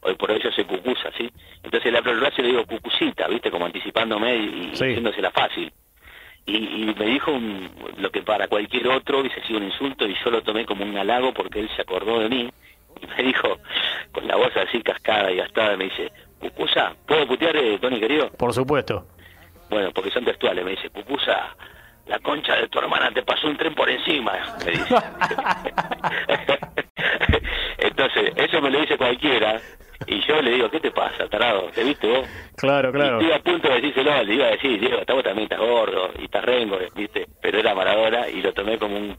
hoy 0.01 0.15
por 0.15 0.31
hoy 0.31 0.41
yo 0.41 0.51
soy 0.51 0.63
cucusa, 0.65 1.11
¿sí? 1.17 1.29
Entonces 1.63 1.91
le 1.91 1.97
abro 1.97 2.11
el 2.11 2.19
brazo 2.19 2.35
y 2.39 2.43
le 2.43 2.49
digo 2.49 2.65
cucucita, 2.65 3.27
¿viste? 3.27 3.51
Como 3.51 3.65
anticipándome 3.65 4.35
y, 4.35 4.71
y 4.79 5.21
la 5.21 5.31
fácil. 5.31 5.71
Y, 6.45 6.55
y, 6.55 6.95
me 6.97 7.05
dijo 7.07 7.37
lo 7.97 8.09
que 8.09 8.21
para 8.21 8.47
cualquier 8.47 8.87
otro 8.87 9.19
hubiese 9.19 9.41
sido 9.41 9.59
un 9.59 9.65
insulto 9.65 10.07
y 10.07 10.15
yo 10.23 10.31
lo 10.31 10.41
tomé 10.43 10.65
como 10.65 10.85
un 10.85 10.97
halago 10.97 11.33
porque 11.33 11.59
él 11.59 11.69
se 11.75 11.81
acordó 11.81 12.19
de 12.19 12.29
mí 12.29 12.49
y 13.01 13.07
me 13.07 13.23
dijo 13.23 13.57
con 14.13 14.25
la 14.27 14.37
voz 14.37 14.55
así 14.55 14.81
cascada 14.81 15.31
y 15.31 15.35
gastada, 15.35 15.75
me 15.75 15.85
dice, 15.85 16.11
Cucusa, 16.39 16.95
¿puedo 17.07 17.27
putear, 17.27 17.55
eh, 17.57 17.79
Tony 17.79 17.99
querido? 17.99 18.29
Por 18.31 18.53
supuesto. 18.53 19.05
Bueno, 19.69 19.91
porque 19.93 20.11
son 20.11 20.23
textuales, 20.23 20.63
me 20.63 20.71
dice, 20.71 20.89
Cucusa, 20.89 21.55
la 22.05 22.19
concha 22.19 22.55
de 22.55 22.67
tu 22.69 22.79
hermana 22.79 23.11
te 23.11 23.23
pasó 23.23 23.47
un 23.47 23.57
tren 23.57 23.75
por 23.75 23.89
encima, 23.89 24.33
me 24.65 24.71
dice. 24.71 24.95
Entonces, 27.79 28.33
eso 28.35 28.61
me 28.61 28.69
lo 28.69 28.79
dice 28.79 28.97
cualquiera, 28.97 29.59
y 30.05 30.21
yo 30.25 30.41
le 30.41 30.51
digo, 30.51 30.69
¿qué 30.69 30.79
te 30.79 30.91
pasa, 30.91 31.27
tarado? 31.27 31.69
¿Te 31.73 31.83
viste 31.83 32.07
vos? 32.07 32.27
Claro, 32.55 32.91
claro. 32.91 33.21
Y 33.21 33.25
estoy 33.25 33.39
a 33.39 33.43
punto 33.43 33.67
de 33.67 33.75
decírselo, 33.75 34.23
le 34.23 34.33
iba 34.35 34.45
a 34.45 34.51
decir, 34.51 34.79
Diego, 34.79 34.97
vos 35.07 35.23
también 35.23 35.43
estás 35.43 35.59
gordo, 35.59 36.11
y 36.17 36.25
estás 36.25 36.45
rengo, 36.45 36.77
¿viste? 36.95 37.27
Pero 37.41 37.59
era 37.59 37.75
Maradona, 37.75 38.29
y 38.29 38.41
lo 38.41 38.53
tomé 38.53 38.77
como 38.77 38.95
un 38.95 39.17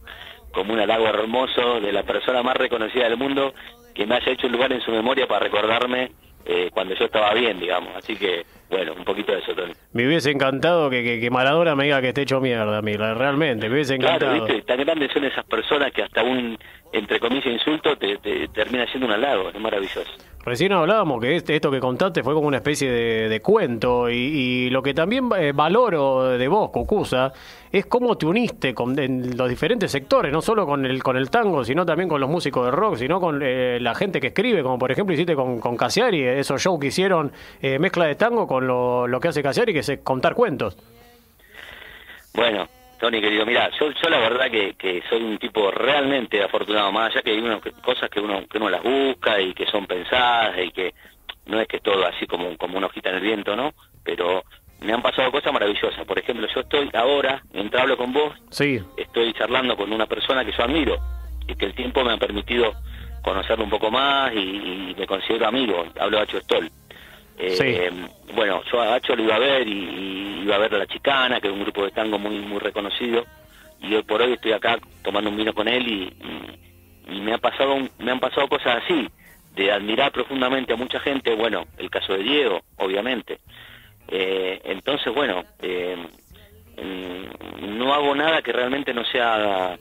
como 0.52 0.72
un 0.72 0.80
halago 0.80 1.06
hermoso 1.06 1.80
de 1.80 1.92
la 1.92 2.02
persona 2.02 2.42
más 2.42 2.56
reconocida 2.56 3.04
del 3.04 3.16
mundo 3.16 3.52
que 3.94 4.06
me 4.06 4.16
haya 4.16 4.32
hecho 4.32 4.46
un 4.46 4.54
lugar 4.54 4.72
en 4.72 4.80
su 4.80 4.90
memoria 4.90 5.26
para 5.26 5.40
recordarme 5.40 6.12
eh, 6.48 6.70
cuando 6.72 6.94
yo 6.94 7.04
estaba 7.04 7.34
bien, 7.34 7.60
digamos. 7.60 7.94
Así 7.94 8.16
que, 8.16 8.44
bueno, 8.70 8.92
un 8.96 9.04
poquito 9.04 9.32
de 9.32 9.38
eso, 9.38 9.54
Tony. 9.54 9.72
Me 9.92 10.06
hubiese 10.06 10.30
encantado 10.30 10.90
que, 10.90 11.20
que, 11.20 11.30
Maradona 11.30 11.74
me 11.74 11.84
diga 11.84 12.00
que 12.00 12.08
esté 12.08 12.22
hecho 12.22 12.40
mierda, 12.40 12.82
mira, 12.82 13.14
realmente, 13.14 13.68
me 13.68 13.74
hubiese 13.74 13.94
encantado. 13.94 14.32
Claro, 14.32 14.46
¿viste? 14.46 14.62
Tan 14.62 14.78
grandes 14.80 15.12
son 15.12 15.24
esas 15.24 15.44
personas 15.44 15.92
que 15.92 16.02
hasta 16.02 16.22
un, 16.22 16.58
entre 16.92 17.18
comillas, 17.20 17.46
insulto 17.46 17.96
te, 17.96 18.18
te 18.18 18.48
termina 18.48 18.86
siendo 18.86 19.06
un 19.06 19.12
halago, 19.12 19.50
es 19.50 19.60
maravilloso. 19.60 20.12
Recién 20.48 20.72
hablábamos 20.72 21.20
que 21.20 21.36
este, 21.36 21.56
esto 21.56 21.70
que 21.70 21.78
contaste 21.78 22.22
fue 22.22 22.32
como 22.32 22.48
una 22.48 22.56
especie 22.56 22.90
de, 22.90 23.40
cuento 23.40 24.08
y, 24.08 24.70
lo 24.70 24.82
que 24.82 24.94
también 24.94 25.28
eh, 25.36 25.52
valoro 25.54 26.38
de 26.38 26.48
vos, 26.48 26.70
Cucusa, 26.70 27.32
es 27.70 27.84
cómo 27.84 28.16
te 28.16 28.24
uniste 28.24 28.72
con, 28.72 28.98
en 28.98 29.36
los 29.36 29.48
diferentes 29.48 29.90
sectores, 29.90 30.32
no 30.32 30.40
solo 30.40 30.64
con 30.64 30.86
el, 30.86 31.02
con 31.02 31.18
el 31.18 31.28
tango, 31.28 31.64
sino 31.64 31.84
también 31.84 32.08
con 32.08 32.18
los 32.18 32.30
músicos 32.30 32.64
de 32.64 32.70
rock, 32.70 32.96
sino 32.96 33.20
con 33.20 33.40
eh, 33.42 33.78
la 33.80 33.94
gente 33.94 34.20
que 34.20 34.28
escribe, 34.28 34.62
como 34.62 34.78
por 34.78 34.90
ejemplo 34.90 35.12
hiciste 35.12 35.34
con, 35.34 35.60
con 35.60 35.76
Casiari, 35.76 36.22
esos 36.22 36.62
shows 36.62 36.80
que 36.80 36.86
hicieron 36.86 37.30
eh, 37.60 37.78
mezcla 37.78 38.06
de 38.06 38.14
tango 38.14 38.46
con 38.46 38.57
lo, 38.60 39.06
lo 39.06 39.20
que 39.20 39.28
hace 39.28 39.42
Casiari, 39.42 39.72
que 39.72 39.80
es 39.80 39.98
contar 40.02 40.34
cuentos. 40.34 40.76
Bueno, 42.34 42.68
Tony, 42.98 43.20
querido, 43.20 43.46
mira, 43.46 43.70
yo, 43.78 43.90
yo 43.90 44.08
la 44.08 44.18
verdad 44.18 44.50
que, 44.50 44.74
que, 44.74 45.02
soy 45.08 45.22
un 45.22 45.38
tipo 45.38 45.70
realmente 45.70 46.42
afortunado, 46.42 46.90
más 46.92 47.10
allá 47.10 47.22
que 47.22 47.30
hay 47.32 47.38
unas 47.38 47.60
cosas 47.82 48.10
que 48.10 48.20
uno, 48.20 48.46
que 48.48 48.58
uno 48.58 48.68
las 48.68 48.82
busca 48.82 49.40
y 49.40 49.54
que 49.54 49.66
son 49.66 49.86
pensadas 49.86 50.56
y 50.58 50.70
que 50.70 50.94
no 51.46 51.60
es 51.60 51.66
que 51.66 51.80
todo 51.80 52.06
así 52.06 52.26
como, 52.26 52.56
como 52.56 52.78
una 52.78 52.86
hojita 52.86 53.10
en 53.10 53.16
el 53.16 53.22
viento, 53.22 53.56
¿no? 53.56 53.72
Pero 54.04 54.44
me 54.80 54.92
han 54.92 55.02
pasado 55.02 55.30
cosas 55.30 55.52
maravillosas. 55.52 56.04
Por 56.06 56.18
ejemplo, 56.18 56.46
yo 56.52 56.60
estoy 56.60 56.90
ahora, 56.94 57.42
mientras 57.52 57.82
hablo 57.82 57.96
con 57.96 58.12
vos, 58.12 58.32
sí. 58.50 58.80
estoy 58.96 59.32
charlando 59.32 59.76
con 59.76 59.92
una 59.92 60.06
persona 60.06 60.44
que 60.44 60.52
yo 60.52 60.62
admiro 60.62 60.98
y 61.46 61.54
que 61.54 61.66
el 61.66 61.74
tiempo 61.74 62.04
me 62.04 62.12
ha 62.12 62.18
permitido 62.18 62.72
conocerlo 63.22 63.64
un 63.64 63.70
poco 63.70 63.90
más 63.90 64.32
y, 64.34 64.94
me 64.96 65.06
considero 65.06 65.48
amigo. 65.48 65.84
Hablo 65.98 66.18
de 66.18 66.22
Hacho 66.22 66.40
Stoll. 66.40 66.70
Eh, 67.38 67.90
bueno, 68.34 68.62
yo 68.70 68.80
a 68.80 68.94
Hacho 68.94 69.14
lo 69.14 69.22
iba 69.22 69.36
a 69.36 69.38
ver 69.38 69.66
y, 69.68 70.40
iba 70.42 70.56
a 70.56 70.58
ver 70.58 70.74
a 70.74 70.78
La 70.78 70.86
Chicana, 70.86 71.40
que 71.40 71.46
es 71.48 71.54
un 71.54 71.62
grupo 71.62 71.84
de 71.84 71.92
tango 71.92 72.18
muy 72.18 72.40
muy 72.40 72.58
reconocido, 72.58 73.24
y 73.80 73.94
hoy 73.94 74.02
por 74.02 74.20
hoy 74.20 74.32
estoy 74.32 74.52
acá 74.52 74.78
tomando 75.02 75.30
un 75.30 75.36
vino 75.36 75.54
con 75.54 75.68
él 75.68 75.86
y, 75.86 76.12
me 77.08 77.32
ha 77.32 77.38
pasado 77.38 77.76
me 77.98 78.10
han 78.10 78.20
pasado 78.20 78.48
cosas 78.48 78.82
así, 78.84 79.08
de 79.54 79.72
admirar 79.72 80.12
profundamente 80.12 80.72
a 80.72 80.76
mucha 80.76 81.00
gente, 81.00 81.34
bueno, 81.34 81.64
el 81.78 81.90
caso 81.90 82.12
de 82.12 82.22
Diego, 82.22 82.60
obviamente. 82.76 83.38
Eh, 84.08 84.60
entonces, 84.64 85.12
bueno, 85.14 85.44
eh, 85.60 85.96
no 87.62 87.94
hago 87.94 88.14
nada 88.14 88.42
que 88.42 88.52
realmente 88.52 88.92
no 88.92 89.04
sea 89.04 89.78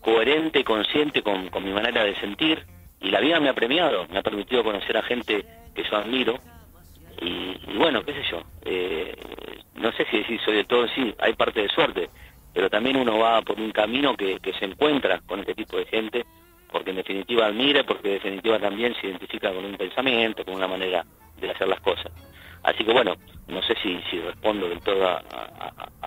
coherente 0.00 0.60
y 0.60 0.64
consciente 0.64 1.22
con, 1.22 1.48
con 1.48 1.64
mi 1.64 1.72
manera 1.72 2.04
de 2.04 2.14
sentir, 2.16 2.64
y 3.00 3.10
la 3.10 3.20
vida 3.20 3.40
me 3.40 3.48
ha 3.48 3.54
premiado, 3.54 4.06
me 4.08 4.18
ha 4.18 4.22
permitido 4.22 4.62
conocer 4.62 4.96
a 4.96 5.02
gente 5.02 5.44
que 5.74 5.82
yo 5.82 5.96
admiro 5.96 6.38
y, 7.20 7.76
bueno, 7.76 8.02
qué 8.04 8.12
sé 8.12 8.22
yo, 8.30 8.42
eh, 8.64 9.14
no 9.74 9.92
sé 9.92 10.06
si 10.10 10.18
decir 10.18 10.40
soy 10.44 10.56
de 10.56 10.64
todo, 10.64 10.88
sí, 10.88 11.14
hay 11.18 11.34
parte 11.34 11.62
de 11.62 11.68
suerte, 11.68 12.08
pero 12.52 12.70
también 12.70 12.96
uno 12.96 13.18
va 13.18 13.42
por 13.42 13.60
un 13.60 13.70
camino 13.72 14.16
que, 14.16 14.40
que 14.40 14.52
se 14.54 14.64
encuentra 14.64 15.20
con 15.26 15.40
este 15.40 15.54
tipo 15.54 15.76
de 15.76 15.86
gente, 15.86 16.24
porque 16.72 16.90
en 16.90 16.96
definitiva 16.96 17.46
admira, 17.46 17.84
porque 17.84 18.08
en 18.08 18.14
definitiva 18.14 18.58
también 18.58 18.94
se 19.00 19.08
identifica 19.08 19.52
con 19.52 19.64
un 19.64 19.76
pensamiento, 19.76 20.44
con 20.44 20.54
una 20.54 20.68
manera 20.68 21.04
de 21.40 21.50
hacer 21.50 21.68
las 21.68 21.80
cosas. 21.80 22.12
Así 22.62 22.84
que 22.84 22.92
bueno, 22.92 23.14
no 23.48 23.62
sé 23.62 23.74
si, 23.82 24.00
si 24.10 24.20
respondo 24.20 24.68
del 24.68 24.80
todo 24.80 25.08
a, 25.08 25.22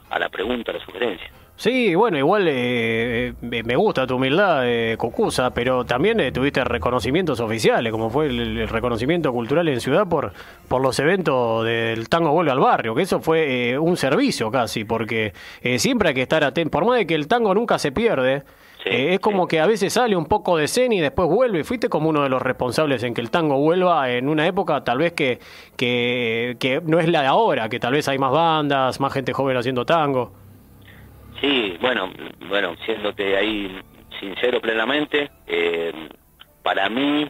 a 0.10 0.20
la 0.20 0.30
pregunta, 0.30 0.72
a 0.72 0.76
la 0.76 0.86
sugerencia. 0.86 1.32
Sí, 1.56 1.94
bueno, 1.94 2.18
igual 2.18 2.48
eh, 2.50 3.34
me 3.42 3.76
gusta 3.76 4.08
tu 4.08 4.16
humildad, 4.16 4.64
eh, 4.66 4.98
Cocusa, 4.98 5.52
pero 5.54 5.86
también 5.86 6.20
eh, 6.20 6.32
tuviste 6.32 6.64
reconocimientos 6.64 7.40
oficiales, 7.40 7.92
como 7.92 8.10
fue 8.10 8.26
el, 8.26 8.68
reconocimiento 8.68 9.32
cultural 9.32 9.68
en 9.68 9.80
Ciudad 9.80 10.08
por, 10.08 10.34
por 10.68 10.82
los 10.82 10.98
eventos 10.98 11.64
del 11.64 12.10
Tango 12.10 12.32
Vuelve 12.32 12.52
al 12.52 12.60
Barrio, 12.60 12.96
que 12.96 13.04
eso 13.04 13.22
fue 13.22 13.72
eh, 13.72 13.80
un 13.80 13.98
servicio 13.98 14.50
casi, 14.50 14.84
porque 14.84 15.34
siempre 15.78 16.10
hay 16.10 16.16
que 16.16 16.24
estar 16.24 16.44
atento, 16.44 16.72
por 16.72 16.86
más 16.86 16.98
de 16.98 17.06
que 17.08 17.14
el 17.14 17.28
tango 17.28 17.54
nunca 17.54 17.78
se 17.78 17.92
pierde, 17.92 18.44
es 18.84 19.20
como 19.22 19.48
que 19.48 19.62
a 19.62 19.68
veces 19.68 19.94
sale 19.94 20.18
un 20.18 20.26
poco 20.26 20.58
de 20.58 20.66
escena 20.66 20.96
y 20.96 21.00
después 21.00 21.30
vuelve. 21.30 21.60
y 21.60 21.64
Fuiste 21.64 21.88
como 21.88 22.10
uno 22.10 22.24
de 22.24 22.30
los 22.30 22.42
responsables 22.42 23.04
en 23.04 23.14
que 23.14 23.22
el 23.22 23.32
tango 23.32 23.58
vuelva 23.58 24.10
en 24.12 24.28
una 24.28 24.46
época 24.46 24.84
tal 24.84 24.98
vez 24.98 25.14
que, 25.14 25.40
que, 25.78 26.58
que 26.60 26.82
no 26.84 27.00
es 27.00 27.08
la 27.08 27.22
de 27.22 27.28
ahora, 27.28 27.70
que 27.70 27.80
tal 27.80 27.94
vez 27.94 28.08
hay 28.10 28.18
más 28.18 28.34
bandas, 28.34 29.00
más 29.00 29.14
gente 29.14 29.32
joven 29.32 29.56
haciendo 29.56 29.86
tango. 29.86 30.43
Sí, 31.44 31.78
bueno, 31.82 32.10
bueno, 32.48 32.74
siéndote 32.86 33.36
ahí 33.36 33.70
sincero 34.18 34.62
plenamente, 34.62 35.30
eh, 35.46 35.92
para 36.64 36.88
mí 36.88 37.30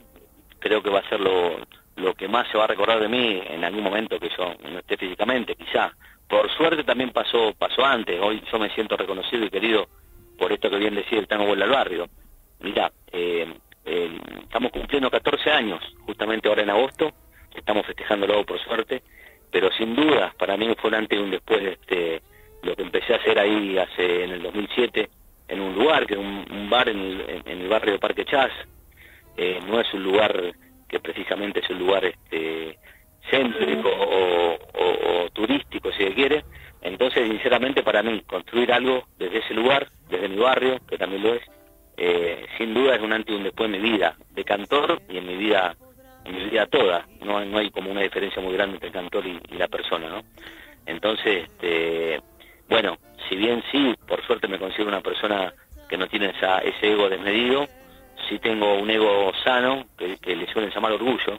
creo 0.60 0.84
que 0.84 0.92
va 0.92 1.00
a 1.00 1.10
ser 1.10 1.20
lo, 1.20 1.58
lo 1.96 2.14
que 2.14 2.28
más 2.28 2.48
se 2.50 2.60
va 2.60 2.66
a 2.66 2.68
recordar 2.68 3.00
de 3.00 3.08
mí 3.08 3.42
en 3.44 3.64
algún 3.64 3.84
momento 3.84 4.20
que 4.20 4.30
yo 4.38 4.54
no 4.70 4.78
esté 4.78 4.98
físicamente, 4.98 5.56
quizá. 5.56 5.92
Por 6.30 6.48
suerte 6.56 6.84
también 6.84 7.10
pasó 7.10 7.56
pasó 7.58 7.84
antes, 7.84 8.22
hoy 8.22 8.44
yo 8.52 8.60
me 8.60 8.70
siento 8.76 8.96
reconocido 8.96 9.46
y 9.46 9.50
querido 9.50 9.88
por 10.38 10.52
esto 10.52 10.70
que 10.70 10.78
bien 10.78 10.94
decía 10.94 11.18
el 11.18 11.28
tango 11.28 11.48
vuelve 11.48 11.64
al 11.64 11.72
barrio. 11.72 12.08
Mira, 12.60 12.92
eh, 13.12 13.52
eh, 13.84 14.20
estamos 14.44 14.72
cumpliendo 14.72 15.10
14 15.10 15.50
años, 15.50 15.82
justamente 16.06 16.50
ahora 16.50 16.62
en 16.62 16.70
agosto, 16.70 17.14
estamos 17.56 17.84
festejándolo 17.88 18.46
por 18.46 18.60
suerte, 18.60 19.02
pero 19.50 19.72
sin 19.72 19.96
dudas 19.96 20.36
para 20.36 20.56
mí 20.56 20.72
fue 20.80 20.92
un 20.92 20.98
antes 20.98 21.18
y 21.18 21.24
un 21.24 21.32
después 21.32 21.64
de 21.64 21.72
este 21.72 22.33
lo 22.64 22.76
que 22.76 22.84
empecé 22.84 23.14
a 23.14 23.18
hacer 23.18 23.38
ahí 23.38 23.78
hace 23.78 24.24
en 24.24 24.32
el 24.32 24.42
2007 24.42 25.10
en 25.50 25.60
un 25.60 25.76
lugar 25.76 26.06
que 26.08 26.14
es 26.14 26.20
un, 26.20 26.70
bar 26.70 26.90
en 26.90 27.44
el, 27.46 27.68
barrio 27.68 27.94
de 27.94 28.00
Parque 28.00 28.26
Chas. 28.26 28.52
Eh, 29.38 29.60
no 29.68 29.80
es 29.80 29.94
un 29.94 30.04
lugar 30.04 30.54
que 30.88 31.00
precisamente 31.00 31.60
es 31.60 31.70
un 31.70 31.80
lugar 31.80 32.06
este 32.06 32.78
céntrico 33.30 33.90
o, 33.90 35.30
turístico 35.34 35.92
si 35.92 36.04
se 36.04 36.14
quiere. 36.14 36.46
Entonces 36.82 37.28
sinceramente 37.28 37.84
para 37.84 38.04
mí 38.04 38.22
construir 38.22 38.72
algo 38.72 39.08
desde 39.18 39.40
ese 39.40 39.54
lugar 39.54 39.88
desde 40.10 40.30
mi 40.30 40.38
barrio 40.38 40.80
que 40.88 40.98
también 40.98 41.24
lo 41.24 41.34
es 41.34 41.42
eh, 41.98 42.46
sin 42.58 42.74
duda 42.74 42.96
es 42.96 43.02
un 43.02 43.14
antes 43.14 43.34
y 43.34 43.38
un 43.38 43.44
después 43.44 43.66
en 43.66 43.82
mi 43.82 43.92
vida 43.92 44.16
de 44.32 44.44
cantor 44.44 45.02
y 45.10 45.18
en 45.18 45.28
mi 45.28 45.36
vida 45.36 45.76
en 46.26 46.36
mi 46.36 46.50
vida 46.50 46.66
toda. 46.68 47.08
No, 47.22 47.44
no 47.44 47.58
hay 47.58 47.70
como 47.72 47.92
una 47.92 48.02
diferencia 48.02 48.42
muy 48.42 48.54
grande 48.54 48.76
entre 48.76 48.88
el 48.88 48.94
cantor 48.94 49.26
y, 49.26 49.40
y 49.52 49.58
la 49.58 49.68
persona 49.68 50.08
no 50.10 50.24
entonces 50.86 51.44
este 51.44 52.22
bueno, 52.74 52.98
si 53.30 53.36
bien 53.36 53.64
sí, 53.72 53.94
por 54.08 54.26
suerte 54.26 54.48
me 54.48 54.58
considero 54.58 54.88
una 54.88 55.02
persona 55.02 55.54
que 55.88 55.96
no 55.96 56.08
tiene 56.08 56.32
esa, 56.32 56.58
ese 56.58 56.94
ego 56.94 57.08
desmedido, 57.08 57.68
sí 58.28 58.40
tengo 58.40 58.74
un 58.80 58.90
ego 58.90 59.32
sano, 59.44 59.86
que, 59.96 60.18
le 60.36 60.52
suelen 60.52 60.72
llamar 60.72 60.94
orgullo, 60.94 61.38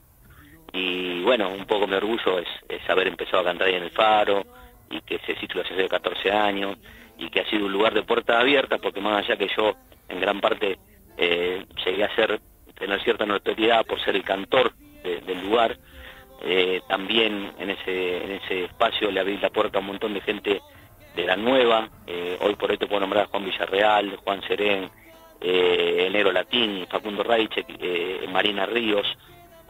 y 0.72 1.22
bueno, 1.22 1.48
un 1.48 1.66
poco 1.66 1.88
mi 1.88 1.94
orgullo 1.94 2.38
es, 2.38 2.88
haber 2.88 3.08
empezado 3.08 3.40
a 3.40 3.46
cantar 3.46 3.66
ahí 3.66 3.74
en 3.74 3.82
el 3.82 3.90
Faro, 3.90 4.46
y 4.88 5.00
que 5.00 5.16
ese 5.16 5.34
ciclo 5.40 5.62
hace 5.62 5.88
14 5.88 6.30
años, 6.30 6.76
y 7.18 7.28
que 7.30 7.40
ha 7.40 7.50
sido 7.50 7.66
un 7.66 7.72
lugar 7.72 7.94
de 7.94 8.04
puertas 8.04 8.40
abiertas, 8.40 8.78
porque 8.80 9.00
más 9.00 9.24
allá 9.24 9.36
que 9.36 9.50
yo 9.56 9.74
en 10.08 10.20
gran 10.20 10.40
parte 10.40 10.78
eh, 11.16 11.66
llegué 11.84 12.04
a 12.04 12.14
ser, 12.14 12.40
tener 12.78 13.02
cierta 13.02 13.26
notoriedad 13.26 13.84
por 13.84 14.00
ser 14.04 14.14
el 14.14 14.22
cantor 14.22 14.72
del 15.02 15.40
lugar, 15.42 15.76
eh, 16.44 16.80
también 16.88 17.50
en 17.58 17.70
ese, 17.70 18.24
en 18.24 18.30
ese 18.30 18.64
espacio 18.66 19.10
le 19.10 19.18
abrí 19.18 19.36
la 19.38 19.50
puerta 19.50 19.78
a 19.78 19.80
un 19.80 19.88
montón 19.88 20.14
de 20.14 20.20
gente 20.20 20.60
de 21.14 21.24
la 21.24 21.36
nueva, 21.36 21.88
eh, 22.06 22.36
hoy 22.40 22.56
por 22.56 22.70
hoy 22.70 22.78
te 22.78 22.86
puedo 22.86 23.00
nombrar 23.00 23.24
a 23.24 23.28
Juan 23.28 23.44
Villarreal, 23.44 24.16
Juan 24.16 24.42
Serén, 24.42 24.90
eh, 25.40 26.06
Enero 26.06 26.32
Latini, 26.32 26.86
Facundo 26.86 27.22
Raiche, 27.22 27.64
eh, 27.68 28.26
Marina 28.30 28.66
Ríos, 28.66 29.06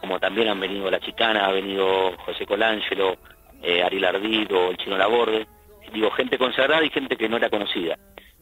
como 0.00 0.20
también 0.20 0.48
han 0.48 0.60
venido 0.60 0.90
La 0.90 1.00
Chicana, 1.00 1.46
ha 1.46 1.52
venido 1.52 2.16
José 2.18 2.46
Colangelo, 2.46 3.16
eh, 3.62 3.82
Ariel 3.82 4.04
Ardido, 4.04 4.70
el 4.70 4.76
Chino 4.76 4.96
Laborde, 4.96 5.46
digo, 5.92 6.10
gente 6.10 6.38
consagrada 6.38 6.84
y 6.84 6.90
gente 6.90 7.16
que 7.16 7.28
no 7.28 7.36
era 7.36 7.50
conocida. 7.50 7.98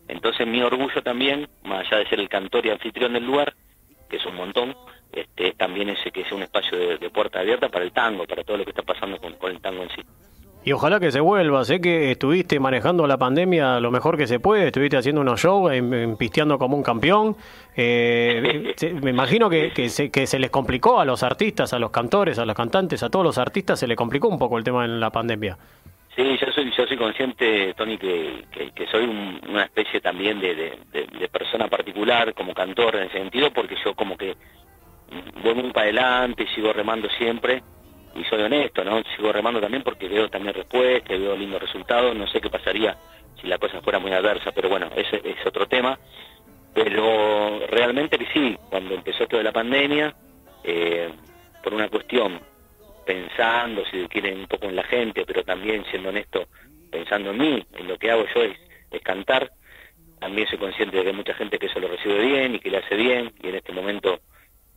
Entonces 0.09 0.47
mi 0.47 0.63
orgullo 0.63 1.03
también, 1.03 1.49
más 1.63 1.87
allá 1.87 1.99
de 1.99 2.09
ser 2.09 2.21
el 2.21 2.29
cantor 2.29 2.67
y 2.67 2.71
anfitrión 2.71 3.13
del 3.13 3.25
lugar, 3.25 3.55
que 4.11 4.17
es 4.17 4.27
un 4.27 4.35
montón, 4.35 4.77
este, 5.13 5.53
también 5.53 5.91
ese 5.91 6.11
que 6.11 6.25
sea 6.25 6.35
un 6.37 6.43
espacio 6.43 6.99
de, 6.99 7.11
puerta 7.11 7.41
abierta 7.41 7.69
para 7.69 7.85
el 7.85 7.93
tango, 7.93 8.27
para 8.27 8.45
todo 8.45 8.57
lo 8.57 8.65
que 8.65 8.71
está 8.71 8.83
pasando 8.83 9.19
con 9.19 9.51
el 9.51 9.61
tango 9.61 9.83
en 9.85 9.91
sí. 9.91 10.03
Y 10.65 10.73
ojalá 10.73 11.01
que 11.01 11.11
se 11.11 11.21
vuelva. 11.21 11.65
Sé 11.65 11.81
que 11.81 12.13
estuviste 12.13 12.61
manejando 12.61 13.07
la 13.07 13.19
pandemia 13.19 13.81
lo 13.81 13.91
mejor 13.91 14.17
que 14.17 14.27
se 14.27 14.39
puede, 14.39 14.69
estuviste 14.69 14.97
haciendo 14.97 15.21
unos 15.21 15.41
shows, 15.41 15.73
pisteando 16.19 16.57
como 16.59 16.77
un 16.77 16.85
campeón. 16.85 17.37
Eh, 17.77 18.75
me 19.03 19.11
imagino 19.11 19.51
que, 19.51 19.73
que, 19.73 19.89
se, 19.89 20.11
que 20.11 20.27
se 20.27 20.39
les 20.39 20.51
complicó 20.51 21.01
a 21.01 21.05
los 21.05 21.25
artistas, 21.25 21.73
a 21.73 21.79
los 21.81 21.91
cantores, 21.91 22.39
a 22.39 22.45
los 22.45 22.55
cantantes, 22.55 23.03
a 23.03 23.11
todos 23.11 23.25
los 23.25 23.39
artistas, 23.39 23.81
se 23.81 23.89
les 23.89 23.97
complicó 23.97 24.29
un 24.29 24.39
poco 24.39 24.57
el 24.57 24.63
tema 24.63 24.85
en 24.85 25.01
la 25.01 25.11
pandemia. 25.11 25.59
Sí, 26.15 26.39
yo 26.39 26.53
soy, 26.53 26.71
yo 26.77 26.87
soy 26.87 26.97
consciente, 26.97 27.73
Tony, 27.75 27.97
que, 27.97 28.45
que, 28.75 28.87
soy 28.89 29.05
una 29.49 29.65
especie 29.65 30.01
también 30.01 30.41
de, 30.41 30.55
de, 30.93 31.29
persona 31.29 31.69
particular 31.69 32.35
como 32.35 32.53
cantor 32.53 32.97
en 32.97 33.05
ese 33.05 33.19
sentido, 33.19 33.51
porque 33.51 33.77
yo 33.83 33.95
como 33.95 34.19
que 34.19 34.37
voy 35.43 35.55
muy 35.55 35.73
para 35.73 35.85
adelante, 35.85 36.43
y 36.43 36.55
sigo 36.55 36.71
remando 36.73 37.09
siempre 37.17 37.63
y 38.15 38.25
soy 38.25 38.43
honesto, 38.43 38.85
¿no? 38.85 39.03
Sigo 39.17 39.33
remando 39.33 39.61
también 39.61 39.83
porque 39.83 40.09
veo 40.09 40.29
también 40.29 40.55
respuestas, 40.55 41.19
veo 41.19 41.37
lindos 41.37 41.63
resultados, 41.63 42.15
no 42.15 42.27
sé 42.27 42.41
qué 42.41 42.51
pasaría 42.51 42.97
si 43.41 43.47
la 43.49 43.59
cosa 43.59 43.81
fuera 43.83 43.99
muy 43.99 44.13
adversa, 44.13 44.53
pero 44.53 44.69
bueno, 44.69 44.91
ese 44.95 45.21
es 45.25 45.47
otro 45.47 45.67
tema. 45.67 45.99
Pero 46.75 47.67
realmente 47.69 48.19
que 48.19 48.27
sí, 48.33 48.57
cuando 48.71 48.95
empezó 48.95 49.27
toda 49.27 49.43
la 49.43 49.53
pandemia, 49.53 50.15
eh, 50.65 51.11
por 51.63 51.75
una 51.75 51.89
cuestión, 51.89 52.41
pensando, 53.05 53.85
si 53.91 54.07
quieren, 54.09 54.41
un 54.41 54.47
poco 54.47 54.67
en 54.67 54.77
la 54.77 54.85
gente, 54.85 55.25
pero 55.27 55.45
también 55.45 55.85
siendo 55.91 56.09
honesto, 56.09 56.47
pensando 56.91 57.31
en 57.31 57.39
mí, 57.39 57.67
en 57.75 57.89
lo 57.89 57.99
que 57.99 58.11
hago 58.11 58.25
yo 58.35 58.43
es, 58.43 58.59
es 58.91 59.03
cantar, 59.03 59.51
también 60.19 60.47
soy 60.49 60.59
consciente 60.59 60.97
de 60.97 61.03
que 61.03 61.09
hay 61.11 61.17
mucha 61.17 61.35
gente 61.35 61.59
que 61.59 61.67
eso 61.67 61.81
lo 61.81 61.89
recibe 61.89 62.19
bien 62.21 62.55
y 62.55 62.61
que 62.61 62.71
le 62.71 62.79
hace 62.79 62.95
bien, 62.95 63.33
y 63.43 63.49
en 63.49 63.57
este 63.57 63.73
momento, 63.73 64.21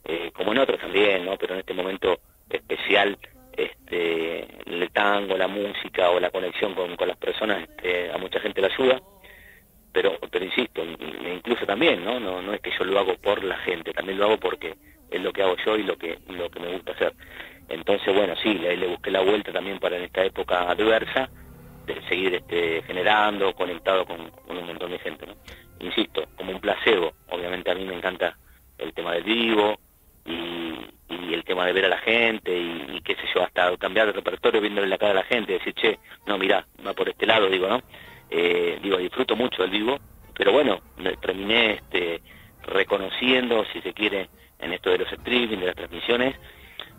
eh, 0.04 0.32
como 0.34 0.52
en 0.52 0.58
otros 0.58 0.80
también, 0.80 1.24
¿no? 1.24 1.38
Pero 1.38 1.54
en 1.54 1.60
este 1.60 1.74
momento 1.74 2.20
especial 2.50 3.18
este, 3.56 4.48
el 4.66 4.90
tango, 4.92 5.38
la 5.38 5.48
música 5.48 6.10
o 6.10 6.20
la 6.20 6.30
conexión 6.30 6.74
con, 6.74 6.96
con 6.96 7.08
las 7.08 7.18
personas, 7.18 7.64
este, 7.64 8.12
a 8.12 8.18
mucha 8.18 8.40
gente 8.40 8.62
le 8.62 8.68
ayuda, 8.68 9.02
pero, 9.92 10.20
pero 10.30 10.44
insisto, 10.44 10.84
incluso 10.84 11.66
también, 11.66 12.04
¿no? 12.04 12.20
¿no? 12.20 12.42
No 12.42 12.54
es 12.54 12.62
que 12.62 12.72
yo 12.78 12.84
lo 12.84 13.00
hago 13.00 13.16
por 13.16 13.44
la 13.44 13.58
gente, 13.60 13.94
también 13.94 14.18
lo 14.18 14.26
hago 14.26 14.38
porque 14.38 14.76
es 15.10 15.22
lo 15.22 15.32
que 15.32 15.42
hago 15.42 15.56
yo 15.66 15.78
y 15.78 15.84
lo 15.84 15.98
que, 15.98 16.20
lo 16.28 16.50
que 16.50 16.60
me 16.60 16.74
gusta 16.74 16.92
hacer. 16.92 17.14
Entonces, 17.70 18.14
bueno, 18.14 18.36
sí, 18.44 18.54
le, 18.56 18.88
busqué 18.88 19.10
la 19.10 19.22
vuelta 19.22 19.52
también 19.54 19.80
para 19.80 19.98
en 19.98 20.04
esta 20.04 20.24
época 20.24 20.70
adversa, 20.70 21.30
de 21.86 22.02
seguir 22.10 22.36
este, 22.36 22.82
generando, 22.84 23.54
conectado 23.54 24.06
con, 24.06 24.32
con 24.32 24.58
un 24.58 24.66
montón 24.66 24.92
de 24.92 25.00
gente, 25.00 25.28
¿no? 25.28 25.36
Insisto, 25.80 26.26
como 26.36 26.52
un 26.52 26.60
placebo, 26.60 27.14
obviamente 27.30 27.72
a 27.72 27.76
mí 27.76 27.86
me 27.86 27.96
encanta 27.96 28.38
el 28.78 28.92
tema 28.94 29.14
del 29.14 29.24
vivo, 29.24 29.80
y, 30.26 30.74
el 31.10 31.44
tema 31.44 31.66
de 31.66 31.74
ver 31.74 31.86
a 31.86 31.90
la 31.90 31.98
gente 32.00 32.58
y, 32.58 33.02
qué 33.02 33.16
sé 33.16 33.22
yo, 33.34 33.44
hasta 33.44 33.76
cambiar 33.78 34.08
de 34.08 34.14
repertorio 34.14 34.62
viéndole 34.62 34.88
la 34.88 34.98
cara 34.98 35.12
a 35.12 35.16
la 35.16 35.24
gente, 35.24 35.54
decir, 35.54 35.74
che, 35.74 36.00
no, 36.26 36.38
mira 36.38 36.66
va 36.86 36.94
por 36.94 37.10
este 37.10 37.26
lado, 37.26 37.48
digo, 37.50 37.68
¿no? 37.68 37.82
Eh, 38.30 38.80
digo, 38.82 38.98
disfruto 38.98 39.36
mucho 39.36 39.62
del 39.62 39.72
vivo, 39.72 40.00
pero 40.36 40.52
bueno, 40.52 40.82
terminé 41.22 41.74
este, 41.74 42.22
reconociendo, 42.64 43.64
si 43.72 43.82
se 43.82 43.94
quiere, 43.94 44.30
en 44.60 44.74
esto 44.74 44.90
de 44.90 45.00
los 45.00 45.12
streaming, 45.12 45.58
de 45.60 45.68
las 45.68 45.76
transmisiones, 45.76 46.36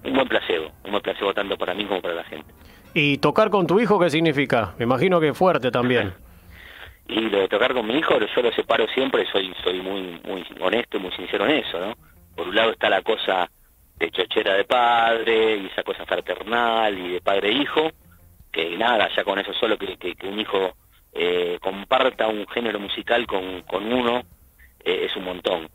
un 0.05 0.15
buen 0.15 0.29
placebo, 0.29 0.71
un 0.85 0.93
buen 0.93 1.03
placebo 1.03 1.35
tanto 1.35 1.57
para 1.57 1.75
mí 1.75 1.85
como 1.85 2.01
para 2.01 2.15
la 2.15 2.25
gente. 2.25 2.53
¿Y 2.95 3.19
tocar 3.19 3.51
con 3.51 3.67
tu 3.67 3.81
hijo 3.81 3.99
qué 3.99 4.09
significa? 4.09 4.75
Me 4.79 4.85
imagino 4.85 5.21
que 5.21 5.35
fuerte 5.35 5.71
también. 5.71 6.15
y 7.09 7.21
lo 7.23 7.41
de 7.41 7.49
tocar 7.49 7.75
con 7.75 7.87
mi 7.87 7.99
hijo, 7.99 8.19
yo 8.19 8.43
lo 8.43 8.53
separo 8.53 8.87
siempre, 8.89 9.27
soy 9.31 9.53
soy 9.63 9.81
muy 9.81 10.21
muy 10.25 10.45
honesto 10.61 10.97
y 10.97 11.01
muy 11.01 11.13
sincero 11.13 11.47
en 11.47 11.57
eso, 11.57 11.81
¿no? 11.81 11.95
por 12.37 12.49
un 12.49 12.55
lado 12.55 12.71
está 12.73 12.91
la 12.91 13.03
cosa 13.03 13.51
de 13.99 14.11
chochera 14.11 14.55
de 14.55 14.65
padre 14.65 15.57
y 15.57 15.67
esa 15.67 15.83
cosa 15.83 16.05
fraternal 16.05 16.99
y 16.99 17.13
de 17.13 17.21
padre 17.21 17.49
e 17.49 17.53
hijo, 17.53 17.91
que 18.53 18.77
nada, 18.77 19.09
ya 19.15 19.25
con 19.25 19.39
eso 19.39 19.53
solo 19.55 19.79
que, 19.79 19.97
que, 19.97 20.27
un 20.27 20.39
hijo 20.39 20.75
eh, 21.13 21.59
comparta 21.61 22.29
un 22.29 22.47
género 22.49 22.79
musical 22.79 23.27
con, 23.27 23.63
con 23.63 23.91
uno 23.93 24.23
eh, 24.85 25.07
es 25.07 25.17
un 25.17 25.25
montón. 25.25 25.69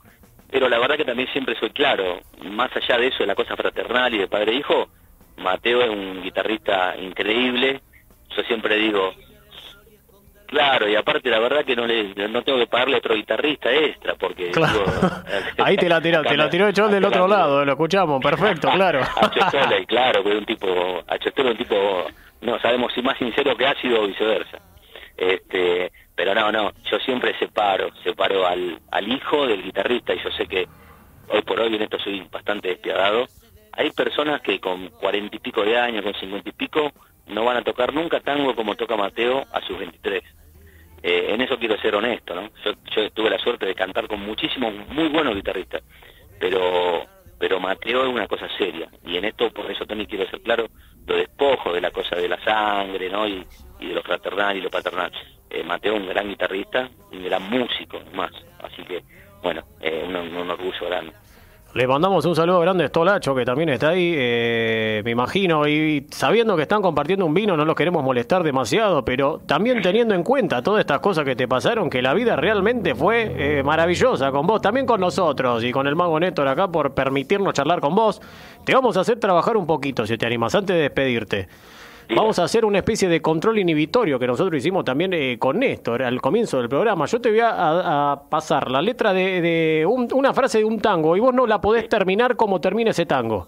pero 0.49 0.69
la 0.69 0.79
verdad 0.79 0.97
que 0.97 1.05
también 1.05 1.31
siempre 1.31 1.57
soy 1.59 1.71
claro, 1.71 2.19
más 2.43 2.69
allá 2.75 2.97
de 2.97 3.07
eso, 3.07 3.19
de 3.19 3.27
la 3.27 3.35
cosa 3.35 3.55
fraternal 3.55 4.13
y 4.13 4.19
de 4.19 4.27
padre-hijo, 4.27 4.89
Mateo 5.37 5.81
es 5.81 5.89
un 5.89 6.21
guitarrista 6.21 6.95
increíble, 6.97 7.81
yo 8.35 8.43
siempre 8.43 8.75
digo, 8.75 9.13
Claro, 10.51 10.89
y 10.89 10.97
aparte 10.97 11.29
la 11.29 11.39
verdad 11.39 11.63
que 11.63 11.77
no 11.77 11.87
le 11.87 12.13
no 12.27 12.41
tengo 12.41 12.59
que 12.59 12.67
pagarle 12.67 12.95
a 12.95 12.97
otro 12.97 13.15
guitarrista 13.15 13.71
extra 13.71 14.15
porque 14.15 14.51
ahí 15.63 15.77
te 15.77 15.87
la 15.87 16.01
tiró, 16.01 16.21
te 16.23 16.35
la 16.35 16.49
tiró 16.49 16.69
Chol 16.73 16.91
del 16.91 17.05
otro 17.05 17.25
lado, 17.25 17.63
lo 17.63 17.71
escuchamos, 17.71 18.21
perfecto, 18.21 18.69
claro. 18.75 18.99
a 18.99 19.85
claro, 19.87 20.21
que 20.21 20.29
es 20.29 20.35
un 20.35 20.45
tipo, 20.45 20.67
a 21.07 21.15
es 21.15 21.33
un 21.37 21.55
tipo, 21.57 22.05
no 22.41 22.59
sabemos 22.59 22.91
si 22.93 23.01
más 23.01 23.17
sincero 23.17 23.55
que 23.55 23.65
ácido 23.65 24.01
o 24.01 24.07
viceversa. 24.07 24.59
Este, 25.15 25.89
pero 26.15 26.35
no, 26.35 26.51
no, 26.51 26.73
yo 26.83 26.99
siempre 26.99 27.33
separo, 27.39 27.89
separo 28.03 28.45
al, 28.45 28.77
al 28.91 29.07
hijo 29.07 29.47
del 29.47 29.63
guitarrista 29.63 30.13
y 30.13 30.21
yo 30.21 30.31
sé 30.31 30.47
que 30.47 30.67
hoy 31.29 31.43
por 31.43 31.61
hoy 31.61 31.73
en 31.73 31.83
esto 31.83 31.97
soy 31.99 32.27
bastante 32.29 32.67
despiadado. 32.67 33.25
Hay 33.71 33.91
personas 33.91 34.41
que 34.41 34.59
con 34.59 34.89
cuarenta 34.89 35.33
y 35.33 35.39
pico 35.39 35.63
de 35.63 35.79
años, 35.79 36.03
con 36.03 36.13
cincuenta 36.15 36.49
y 36.49 36.51
pico, 36.51 36.91
no 37.27 37.45
van 37.45 37.55
a 37.55 37.63
tocar 37.63 37.93
nunca 37.93 38.19
tango 38.19 38.53
como 38.53 38.75
toca 38.75 38.97
Mateo 38.97 39.45
a 39.53 39.61
sus 39.61 39.79
23. 39.79 40.40
Eh, 41.03 41.33
en 41.33 41.41
eso 41.41 41.57
quiero 41.57 41.77
ser 41.79 41.95
honesto, 41.95 42.35
¿no? 42.35 42.49
Yo, 42.63 43.11
tuve 43.11 43.29
la 43.29 43.39
suerte 43.39 43.65
de 43.65 43.75
cantar 43.75 44.07
con 44.07 44.21
muchísimos 44.21 44.73
muy 44.89 45.07
buenos 45.09 45.35
guitarristas, 45.35 45.83
pero 46.39 47.05
pero 47.39 47.59
Mateo 47.59 48.03
es 48.03 48.09
una 48.09 48.27
cosa 48.27 48.47
seria 48.55 48.87
y 49.03 49.17
en 49.17 49.25
esto 49.25 49.49
por 49.51 49.69
eso 49.71 49.83
también 49.87 50.07
quiero 50.07 50.29
ser 50.29 50.41
claro 50.41 50.67
lo 51.07 51.15
despojo 51.15 51.73
de 51.73 51.81
la 51.81 51.89
cosa 51.89 52.15
de 52.15 52.29
la 52.29 52.39
sangre, 52.43 53.09
¿no? 53.09 53.27
Y, 53.27 53.45
de 53.79 53.95
lo 53.95 54.03
fraternal 54.03 54.55
y 54.55 54.61
lo 54.61 54.69
paternal. 54.69 55.11
Eh, 55.49 55.63
Mateo 55.63 55.95
es 55.95 56.01
un 56.01 56.07
gran 56.07 56.29
guitarrista 56.29 56.87
y 57.11 57.17
un 57.17 57.25
gran 57.25 57.49
músico, 57.49 57.99
más. 58.13 58.31
Así 58.61 58.83
que, 58.83 59.03
bueno, 59.41 59.63
eh, 59.81 60.03
un, 60.07 60.15
un 60.15 60.49
orgullo 60.51 60.85
grande. 60.85 61.13
Le 61.73 61.87
mandamos 61.87 62.25
un 62.25 62.35
saludo 62.35 62.59
grande 62.59 62.83
a 62.83 62.87
Stolacho, 62.87 63.33
que 63.33 63.45
también 63.45 63.69
está 63.69 63.91
ahí, 63.91 64.13
eh, 64.13 65.01
me 65.05 65.11
imagino, 65.11 65.65
y 65.69 66.05
sabiendo 66.11 66.57
que 66.57 66.63
están 66.63 66.81
compartiendo 66.81 67.25
un 67.25 67.33
vino, 67.33 67.55
no 67.55 67.63
los 67.63 67.75
queremos 67.75 68.03
molestar 68.03 68.43
demasiado, 68.43 69.05
pero 69.05 69.39
también 69.45 69.81
teniendo 69.81 70.13
en 70.13 70.21
cuenta 70.21 70.61
todas 70.61 70.81
estas 70.81 70.99
cosas 70.99 71.23
que 71.23 71.33
te 71.33 71.47
pasaron, 71.47 71.89
que 71.89 72.01
la 72.01 72.13
vida 72.13 72.35
realmente 72.35 72.93
fue 72.93 73.59
eh, 73.59 73.63
maravillosa 73.63 74.31
con 74.31 74.45
vos, 74.47 74.61
también 74.61 74.85
con 74.85 74.99
nosotros 74.99 75.63
y 75.63 75.71
con 75.71 75.87
el 75.87 75.95
mago 75.95 76.19
Néstor 76.19 76.45
acá 76.49 76.67
por 76.67 76.93
permitirnos 76.93 77.53
charlar 77.53 77.79
con 77.79 77.95
vos. 77.95 78.21
Te 78.65 78.75
vamos 78.75 78.97
a 78.97 78.99
hacer 78.99 79.17
trabajar 79.17 79.55
un 79.55 79.65
poquito, 79.65 80.05
si 80.05 80.17
te 80.17 80.25
animas, 80.25 80.53
antes 80.53 80.75
de 80.75 80.81
despedirte. 80.81 81.47
Vamos 82.09 82.39
a 82.39 82.43
hacer 82.43 82.65
una 82.65 82.79
especie 82.79 83.07
de 83.07 83.21
control 83.21 83.59
inhibitorio 83.59 84.19
que 84.19 84.27
nosotros 84.27 84.57
hicimos 84.57 84.83
también 84.83 85.13
eh, 85.13 85.37
con 85.39 85.59
Néstor 85.59 86.03
al 86.03 86.21
comienzo 86.21 86.57
del 86.57 86.67
programa. 86.67 87.05
Yo 87.05 87.21
te 87.21 87.29
voy 87.29 87.39
a, 87.41 88.21
pasar 88.29 88.69
la 88.69 88.81
letra 88.81 89.13
de, 89.13 89.85
una 89.87 90.33
frase 90.33 90.59
de 90.59 90.65
un 90.65 90.79
tango 90.79 91.15
y 91.15 91.19
vos 91.19 91.33
no 91.33 91.47
la 91.47 91.61
podés 91.61 91.87
terminar 91.87 92.35
como 92.35 92.59
termina 92.59 92.91
ese 92.91 93.05
tango. 93.05 93.47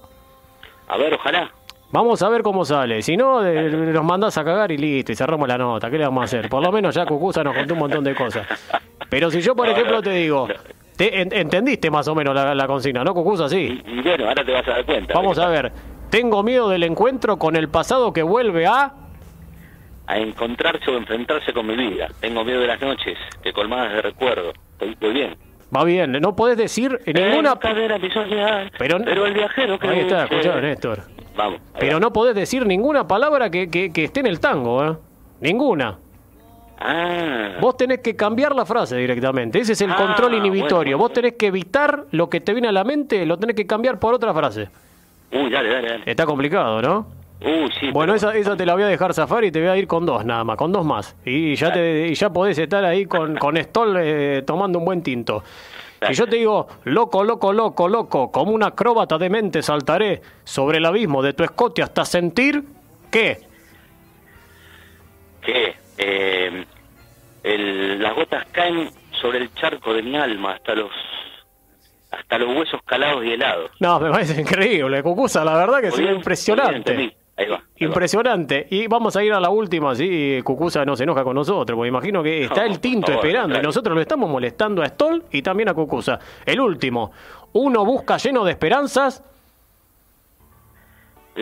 A 0.88 0.98
ver, 0.98 1.14
ojalá. 1.14 1.52
Vamos 1.92 2.24
a 2.24 2.30
ver 2.30 2.42
cómo 2.42 2.66
sale. 2.66 3.04
Si 3.04 3.16
no, 3.16 3.42
nos 3.42 4.04
mandás 4.04 4.36
a 4.40 4.44
cagar 4.44 4.72
y 4.72 4.78
listo, 4.78 5.12
y 5.12 5.16
cerramos 5.16 5.48
la 5.48 5.60
nota. 5.60 5.92
¿Qué 5.92 5.98
le 6.00 6.06
vamos 6.06 6.22
a 6.22 6.26
hacer? 6.26 6.50
Por 6.50 6.64
lo 6.64 6.72
menos 6.72 6.96
ya 6.96 7.06
Cucusa 7.06 7.44
nos 7.44 7.56
contó 7.56 7.76
un 7.76 7.82
montón 7.82 8.04
de 8.04 8.16
cosas. 8.16 8.48
Pero 9.10 9.30
si 9.30 9.42
yo, 9.42 9.56
por 9.56 9.70
ejemplo, 9.70 10.02
te 10.02 10.10
digo, 10.10 10.48
te, 10.98 11.22
entendiste 11.22 11.92
más 11.92 12.08
o 12.08 12.16
menos 12.16 12.34
la, 12.34 12.66
consigna, 12.66 13.04
¿no, 13.04 13.14
Cucusa? 13.14 13.48
Sí. 13.48 13.80
bueno, 14.04 14.28
ahora 14.28 14.44
te 14.44 14.52
vas 14.52 14.68
a 14.68 14.72
dar 14.72 14.86
cuenta. 14.86 15.14
Vamos 15.14 15.38
a 15.38 15.48
ver. 15.50 15.72
Tengo 16.14 16.44
miedo 16.44 16.70
del 16.70 16.84
encuentro 16.84 17.38
con 17.38 17.56
el 17.56 17.70
pasado 17.70 18.14
que 18.14 18.22
vuelve 18.22 18.68
a... 18.68 18.94
A 20.06 20.18
encontrarse 20.20 20.92
o 20.92 20.96
enfrentarse 20.96 21.52
con 21.54 21.66
mi 21.66 21.76
vida. 21.76 22.08
Tengo 22.20 22.46
miedo 22.46 22.62
de 22.62 22.68
las 22.68 22.80
noches, 22.80 23.18
que 23.42 23.52
colmadas 23.52 23.94
de 23.94 24.04
recuerdo. 24.04 24.54
Estoy, 24.80 25.12
bien. 25.12 25.36
Va 25.76 25.84
bien, 25.84 26.12
no 26.12 26.36
podés 26.36 26.56
decir 26.56 27.00
ninguna... 27.08 27.56
Cadera, 27.56 27.98
pero, 28.78 29.00
pero 29.04 29.26
el 29.26 29.34
viajero 29.34 29.80
que... 29.80 29.88
Ahí 29.88 30.00
está, 30.02 30.26
escuchá, 30.26 30.62
Néstor. 30.62 31.02
Vamos. 31.36 31.60
Pero 31.80 32.00
no 32.00 32.14
podés 32.14 32.36
decir 32.36 32.64
ninguna 32.68 33.08
palabra 33.08 33.50
que, 33.50 33.72
que, 33.72 34.04
esté 34.04 34.20
en 34.20 34.28
el 34.28 34.40
tango, 34.40 34.86
¿eh? 34.86 34.96
Ninguna. 35.42 35.98
Ah. 36.78 37.58
Vos 37.60 37.76
tenés 37.76 38.02
que 38.02 38.16
cambiar 38.16 38.54
la 38.54 38.68
frase 38.68 38.98
directamente. 38.98 39.58
Ese 39.58 39.74
es 39.74 39.82
el 39.82 39.90
ah, 39.90 39.96
control 39.96 40.36
inhibitorio. 40.36 40.96
Vos 40.96 41.12
tenés 41.12 41.34
que 41.34 41.48
evitar 41.48 42.06
lo 42.12 42.30
que 42.30 42.40
te 42.40 42.54
viene 42.54 42.68
a 42.68 42.72
la 42.72 42.84
mente, 42.84 43.26
lo 43.26 43.40
tenés 43.40 43.56
que 43.56 43.66
cambiar 43.66 43.98
por 43.98 44.14
otra 44.14 44.32
frase. 44.32 44.70
Uy, 45.34 45.50
dale, 45.50 45.70
dale, 45.70 45.88
dale. 45.90 46.04
Está 46.06 46.26
complicado, 46.26 46.82
¿no? 46.82 47.08
Uy, 47.42 47.70
sí. 47.80 47.90
Bueno, 47.92 48.14
esa, 48.14 48.36
esa 48.36 48.56
te 48.56 48.66
la 48.66 48.74
voy 48.74 48.84
a 48.84 48.88
dejar 48.88 49.14
zafar 49.14 49.44
y 49.44 49.52
te 49.52 49.60
voy 49.60 49.70
a 49.70 49.78
ir 49.78 49.88
con 49.88 50.06
dos 50.06 50.24
nada 50.24 50.44
más, 50.44 50.56
con 50.58 50.72
dos 50.72 50.86
más. 50.86 51.16
Y 51.26 51.56
ya, 51.56 51.74
te, 51.74 52.08
y 52.08 52.14
ya 52.14 52.30
podés 52.30 52.58
estar 52.58 52.86
ahí 52.86 53.06
con, 53.06 53.36
con 53.40 53.58
Stoll 53.58 53.98
eh, 54.00 54.44
tomando 54.46 54.80
un 54.80 54.86
buen 54.86 55.02
tinto. 55.02 55.44
Y 56.10 56.14
yo 56.14 56.28
te 56.28 56.36
digo, 56.36 56.68
loco, 56.84 57.24
loco, 57.24 57.54
loco, 57.54 57.88
loco, 57.88 58.32
como 58.32 58.52
un 58.52 58.64
acróbata 58.64 59.18
de 59.18 59.30
mente 59.30 59.62
saltaré 59.62 60.22
sobre 60.44 60.78
el 60.78 60.86
abismo 60.86 61.22
de 61.22 61.34
tu 61.34 61.44
escote 61.44 61.82
hasta 61.82 62.04
sentir 62.06 62.64
que... 63.10 63.40
Que 65.42 65.76
eh, 65.98 66.66
las 67.44 68.16
gotas 68.16 68.46
caen 68.52 68.90
sobre 69.12 69.40
el 69.40 69.54
charco 69.56 69.94
de 69.94 70.04
mi 70.04 70.18
alma 70.18 70.54
hasta 70.54 70.76
los 70.76 70.92
hasta 72.20 72.38
los 72.38 72.56
huesos 72.58 72.82
calados 72.86 73.24
y 73.26 73.32
helados. 73.32 73.72
No, 73.80 74.00
me 74.00 74.10
parece 74.10 74.40
increíble, 74.40 75.02
Cucusa, 75.04 75.44
la 75.44 75.56
verdad 75.56 75.82
que 75.82 75.88
es 75.88 76.00
impresionante. 76.00 77.16
ahí 77.36 77.48
va, 77.48 77.64
impresionante. 77.78 78.68
Y 78.70 78.88
vamos 78.88 79.16
a 79.16 79.24
ir 79.24 79.34
a 79.34 79.40
la 79.40 79.50
última, 79.50 79.92
así 79.92 80.40
Cucusa 80.44 80.86
no 80.86 80.96
se 80.96 81.04
enoja 81.04 81.24
con 81.24 81.36
nosotros, 81.36 81.76
porque 81.76 81.90
imagino 81.90 82.22
que 82.24 82.44
está 82.44 82.66
el 82.66 82.80
tinto 82.80 83.12
esperando 83.12 83.60
y 83.60 83.62
nosotros 83.62 83.96
lo 83.96 84.02
estamos 84.02 84.30
molestando 84.30 84.82
a 84.82 84.88
Stoll 84.88 85.24
y 85.32 85.42
también 85.42 85.70
a 85.70 85.74
Cucusa. 85.74 86.20
El 86.46 86.60
último, 86.60 87.12
uno 87.54 87.86
busca 87.86 88.18
lleno 88.18 88.44
de 88.46 88.52
esperanzas 88.52 89.24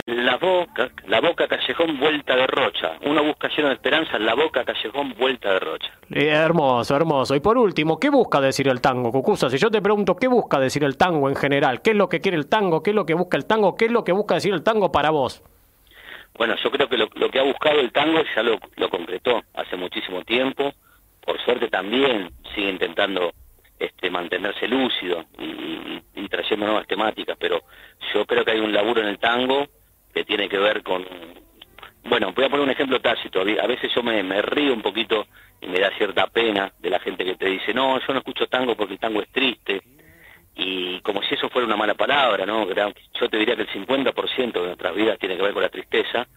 la 0.06 0.38
boca, 0.38 0.90
la 1.08 1.20
boca 1.20 1.48
callejón 1.48 2.00
vuelta 2.00 2.36
de 2.36 2.48
rocha. 2.48 2.98
Uno 3.06 3.24
busca 3.24 3.50
lleno 3.50 3.70
de 3.70 3.76
esperanza, 3.76 4.18
la 4.20 4.36
boca 4.36 4.64
callejón 4.64 5.14
vuelta 5.18 5.54
de 5.54 5.60
rocha. 5.60 5.92
Eh, 6.10 6.28
hermoso, 6.28 6.96
hermoso. 6.96 7.36
Y 7.36 7.40
por 7.40 7.58
último, 7.58 8.00
¿qué 8.00 8.10
busca 8.10 8.40
decir 8.40 8.68
el 8.68 8.80
tango, 8.80 9.12
Cucusa? 9.12 9.50
Si 9.50 9.58
yo 9.58 9.70
te 9.70 9.82
pregunto, 9.82 10.16
¿qué 10.16 10.28
busca 10.28 10.60
decir 10.60 10.84
el 10.84 10.98
tango 10.98 11.30
en 11.30 11.36
general? 11.36 11.82
¿Qué 11.82 11.92
es 11.92 11.98
lo 11.98 12.08
que 12.08 12.22
quiere 12.22 12.38
el 12.38 12.48
tango? 12.48 12.82
¿Qué 12.82 12.92
es 12.92 12.96
lo 12.96 13.06
que 13.06 13.14
busca 13.14 13.38
el 13.38 13.46
tango? 13.46 13.76
¿Qué 13.76 13.86
es 13.86 13.92
lo 13.92 14.04
que 14.04 14.14
busca 14.14 14.36
decir 14.36 14.54
el 14.54 14.64
tango 14.64 14.92
para 14.92 15.10
vos? 15.10 15.44
Bueno, 16.36 16.56
yo 16.64 16.72
creo 16.72 16.88
que 16.88 16.98
lo, 16.98 17.10
que 17.10 17.40
ha 17.40 17.44
buscado 17.44 17.80
el 17.80 17.92
tango 17.92 18.22
ya 18.34 18.44
lo, 18.44 18.58
lo 18.78 18.90
concretó 18.90 19.44
hace 19.54 19.76
muchísimo 19.76 20.24
tiempo. 20.24 20.72
Por 21.26 21.40
suerte 21.44 21.68
también 21.68 22.32
sigue 22.56 22.70
intentando 22.70 23.34
este, 23.78 24.10
mantenerse 24.10 24.68
lúcido 24.68 25.26
y, 25.38 26.02
y 26.16 26.28
trayendo 26.30 26.66
nuevas 26.68 26.88
temáticas, 26.88 27.36
pero 27.38 27.62
yo 28.14 28.26
creo 28.26 28.46
que 28.46 28.52
hay 28.52 28.60
un 28.60 28.72
laburo 28.72 29.02
en 29.02 29.08
el 29.08 29.20
tango 29.20 29.68
que 30.14 30.24
tiene 30.24 30.50
que 30.50 30.58
ver 30.58 30.84
con... 30.84 31.06
Bueno, 32.04 32.34
voy 32.34 32.46
a 32.46 32.50
poner 32.50 32.66
un 32.66 32.72
ejemplo 32.72 33.00
tácito. 33.00 33.42
A 33.42 33.68
veces 33.68 33.92
yo 33.94 34.02
me, 34.02 34.42
río 34.42 34.74
un 34.74 34.82
poquito 34.82 35.28
y 35.62 35.68
me 35.68 35.80
da 35.80 35.92
cierta 35.98 36.28
pena 36.28 36.74
de 36.80 36.90
la 36.90 37.00
gente 37.00 37.24
que 37.24 37.36
te 37.36 37.46
dice, 37.46 37.74
no, 37.74 38.00
yo 38.00 38.14
no 38.14 38.20
escucho 38.20 38.48
tango 38.48 38.76
porque 38.76 38.94
el 38.94 39.00
tango 39.00 39.22
es 39.22 39.30
triste. 39.30 39.82
Y 40.56 41.00
como 41.02 41.22
si 41.24 41.36
eso 41.36 41.50
fuera 41.50 41.68
una 41.68 41.78
mala 41.78 41.94
palabra, 41.94 42.46
¿no? 42.46 42.68
Yo 42.74 43.30
te 43.30 43.38
diría 43.38 43.56
que 43.56 43.62
el 43.62 43.70
50% 43.70 44.52
de 44.52 44.66
nuestras 44.66 44.96
vidas 44.96 45.20
tiene 45.20 45.38
que 45.38 45.44
ver 45.44 45.54
con 45.54 45.64
la 45.64 45.70
tristeza. 45.70 46.28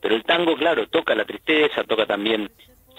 Pero 0.00 0.14
el 0.14 0.24
tango, 0.24 0.56
claro, 0.56 0.86
toca 0.88 1.14
la 1.14 1.24
tristeza, 1.24 1.84
toca 1.84 2.06
también 2.06 2.50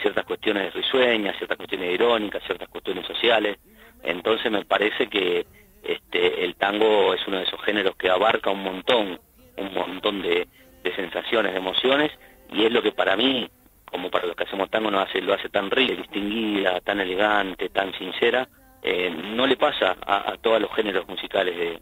ciertas 0.01 0.25
cuestiones 0.25 0.73
risueñas, 0.73 1.37
ciertas 1.37 1.57
cuestiones 1.57 1.93
irónicas, 1.93 2.43
ciertas 2.43 2.67
cuestiones 2.69 3.05
sociales. 3.07 3.57
Entonces 4.03 4.51
me 4.51 4.65
parece 4.65 5.07
que 5.07 5.45
este, 5.83 6.43
el 6.43 6.55
tango 6.55 7.13
es 7.13 7.25
uno 7.27 7.37
de 7.37 7.43
esos 7.43 7.61
géneros 7.63 7.95
que 7.95 8.09
abarca 8.09 8.49
un 8.49 8.63
montón 8.63 9.19
un 9.59 9.73
montón 9.73 10.21
de, 10.21 10.47
sensaciones, 10.95 11.51
de 11.53 11.59
emociones, 11.59 12.11
y 12.51 12.65
es 12.65 12.71
lo 12.71 12.81
que 12.81 12.91
para 12.91 13.15
mí, 13.15 13.47
como 13.85 14.09
para 14.09 14.25
los 14.25 14.35
que 14.35 14.43
hacemos 14.43 14.69
tango, 14.69 14.89
nos 14.89 15.07
hace, 15.07 15.21
lo 15.21 15.33
hace 15.33 15.49
tan 15.49 15.69
rica, 15.69 15.93
distinguida, 15.93 16.79
tan 16.81 16.99
elegante, 16.99 17.69
tan 17.69 17.93
sincera, 17.93 18.47
eh, 18.81 19.09
no 19.09 19.45
le 19.45 19.55
pasa 19.55 19.97
a, 20.05 20.35
todos 20.41 20.59
los 20.59 20.73
géneros 20.73 21.07
musicales 21.07 21.79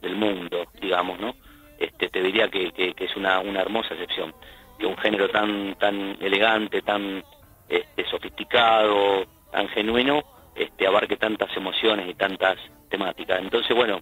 del 0.00 0.16
mundo, 0.16 0.66
digamos, 0.80 1.20
¿no? 1.20 1.34
Este, 1.78 2.08
te 2.08 2.20
diría 2.20 2.48
que, 2.48 2.72
es 2.96 3.16
una, 3.16 3.38
una 3.40 3.60
hermosa 3.60 3.94
excepción, 3.94 4.34
que 4.78 4.86
un 4.86 4.96
género 4.96 5.28
tan, 5.28 5.76
tan 5.76 6.16
elegante, 6.20 6.82
tan 6.82 7.22
este, 7.68 8.04
sofisticado, 8.06 9.26
tan 9.52 9.68
genuino, 9.68 10.22
este, 10.54 10.86
abarque 10.86 11.16
tantas 11.16 11.56
emociones 11.56 12.08
y 12.08 12.14
tantas 12.14 12.56
temáticas. 12.88 13.40
Entonces, 13.40 13.76
bueno, 13.76 14.00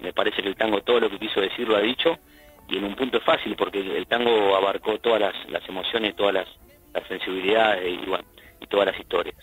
me 0.00 0.12
parece 0.12 0.42
que 0.42 0.48
el 0.48 0.56
tango 0.56 0.82
todo 0.82 1.00
lo 1.00 1.10
que 1.10 1.18
quiso 1.18 1.40
decir 1.40 1.66
lo 1.66 1.76
ha 1.76 1.80
dicho, 1.80 2.18
y 2.68 2.78
en 2.78 2.84
un 2.84 2.94
punto 2.94 3.18
es 3.18 3.24
fácil 3.24 3.54
porque 3.56 3.80
el 3.80 4.06
tango 4.06 4.56
abarcó 4.56 4.98
todas 4.98 5.20
las, 5.48 5.68
emociones, 5.68 6.16
todas 6.16 6.34
las, 6.34 6.48
sensibilidades 7.08 7.84
y, 7.86 8.64
y 8.64 8.66
todas 8.66 8.86
las 8.86 8.98
historias. 8.98 9.36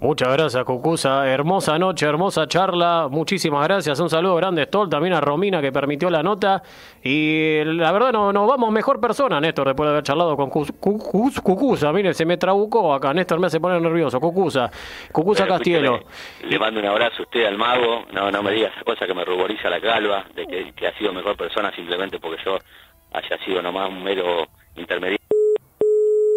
Muchas 0.00 0.32
gracias, 0.32 0.64
Cucusa. 0.64 1.28
Hermosa 1.28 1.76
noche, 1.76 2.06
hermosa 2.06 2.46
charla. 2.46 3.08
Muchísimas 3.10 3.66
gracias. 3.66 3.98
Un 3.98 4.08
saludo 4.08 4.36
grande, 4.36 4.62
Stoll, 4.62 4.88
también 4.88 5.12
a 5.12 5.20
Romina 5.20 5.60
que 5.60 5.72
permitió 5.72 6.08
la 6.08 6.22
nota. 6.22 6.62
Y 7.02 7.64
la 7.64 7.90
verdad, 7.90 8.12
nos 8.12 8.32
no 8.32 8.46
vamos 8.46 8.70
mejor 8.70 9.00
persona, 9.00 9.40
Néstor, 9.40 9.66
después 9.66 9.88
de 9.88 9.90
haber 9.90 10.04
charlado 10.04 10.36
con 10.36 10.50
Cucusa. 10.50 11.92
Mire, 11.92 12.14
se 12.14 12.24
me 12.24 12.36
trabucó 12.36 12.94
acá. 12.94 13.12
Néstor 13.12 13.40
me 13.40 13.48
hace 13.48 13.58
poner 13.58 13.82
nervioso. 13.82 14.20
Cucusa. 14.20 14.70
Cucusa 15.10 15.48
Castielo. 15.48 15.98
Le, 16.44 16.58
mando 16.60 16.78
un 16.78 16.86
abrazo 16.86 17.16
a 17.18 17.22
usted, 17.22 17.46
al 17.46 17.58
mago. 17.58 18.04
No, 18.12 18.30
no 18.30 18.40
me 18.40 18.52
diga 18.52 18.68
esa 18.68 18.84
cosa 18.84 19.04
que 19.04 19.14
me 19.14 19.24
ruboriza 19.24 19.68
la 19.68 19.80
calva, 19.80 20.26
de 20.32 20.46
que, 20.46 20.72
que 20.74 20.86
ha 20.86 20.96
sido 20.96 21.12
mejor 21.12 21.36
persona 21.36 21.72
simplemente 21.74 22.20
porque 22.20 22.40
yo 22.44 22.56
haya 23.14 23.44
sido 23.44 23.60
nomás 23.60 23.88
un 23.88 24.04
mero 24.04 24.46
intermediario. 24.76 25.27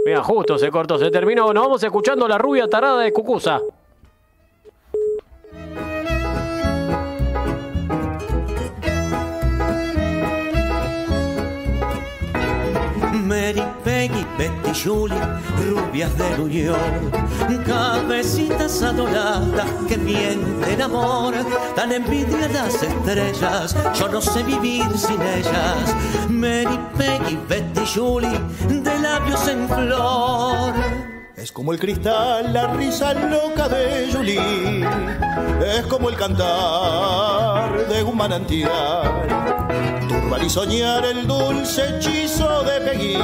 Mira, 0.04 0.24
justo 0.24 0.58
se 0.58 0.72
cortó, 0.72 0.98
se 0.98 1.12
terminó. 1.12 1.54
Nos 1.54 1.64
vamos 1.64 1.84
escuchando 1.84 2.28
la 2.28 2.38
rubia 2.38 2.68
tarada 2.68 3.02
de 3.02 3.14
Cucusa. 3.14 3.62
Mary, 13.42 13.64
Peggy, 13.84 14.24
Betty, 14.38 14.72
Julie, 14.72 15.16
rubias 15.68 16.16
de 16.16 16.38
New 16.38 16.76
cabecitas 17.66 18.84
adoradas 18.84 19.68
que 19.88 19.98
mienten 19.98 20.80
amor, 20.80 21.34
dan 21.76 21.92
envidia 21.92 22.48
las 22.50 22.84
estrellas, 22.84 23.76
yo 23.96 24.10
no 24.10 24.22
sé 24.22 24.44
vivir 24.44 24.86
sin 24.96 25.20
ellas. 25.20 25.96
Mary, 26.30 26.80
Peggy, 26.96 27.36
Betty, 27.50 27.82
Julie, 27.92 28.40
de 28.70 29.00
labios 29.00 29.48
en 29.48 29.68
flor. 29.68 30.74
Es 31.36 31.52
como 31.52 31.74
el 31.74 31.80
cristal, 31.80 32.54
la 32.54 32.68
risa 32.76 33.16
loca 33.16 33.68
de 33.68 34.12
Julie, 34.14 34.86
es 35.80 35.86
como 35.88 36.10
el 36.10 36.16
cantar 36.16 37.88
de 37.88 38.04
un 38.04 38.16
manantial 38.16 39.51
y 40.40 40.50
soñar 40.50 41.06
el 41.06 41.28
dulce 41.28 41.90
hechizo 41.90 42.64
de 42.64 42.80
Peggy, 42.82 43.18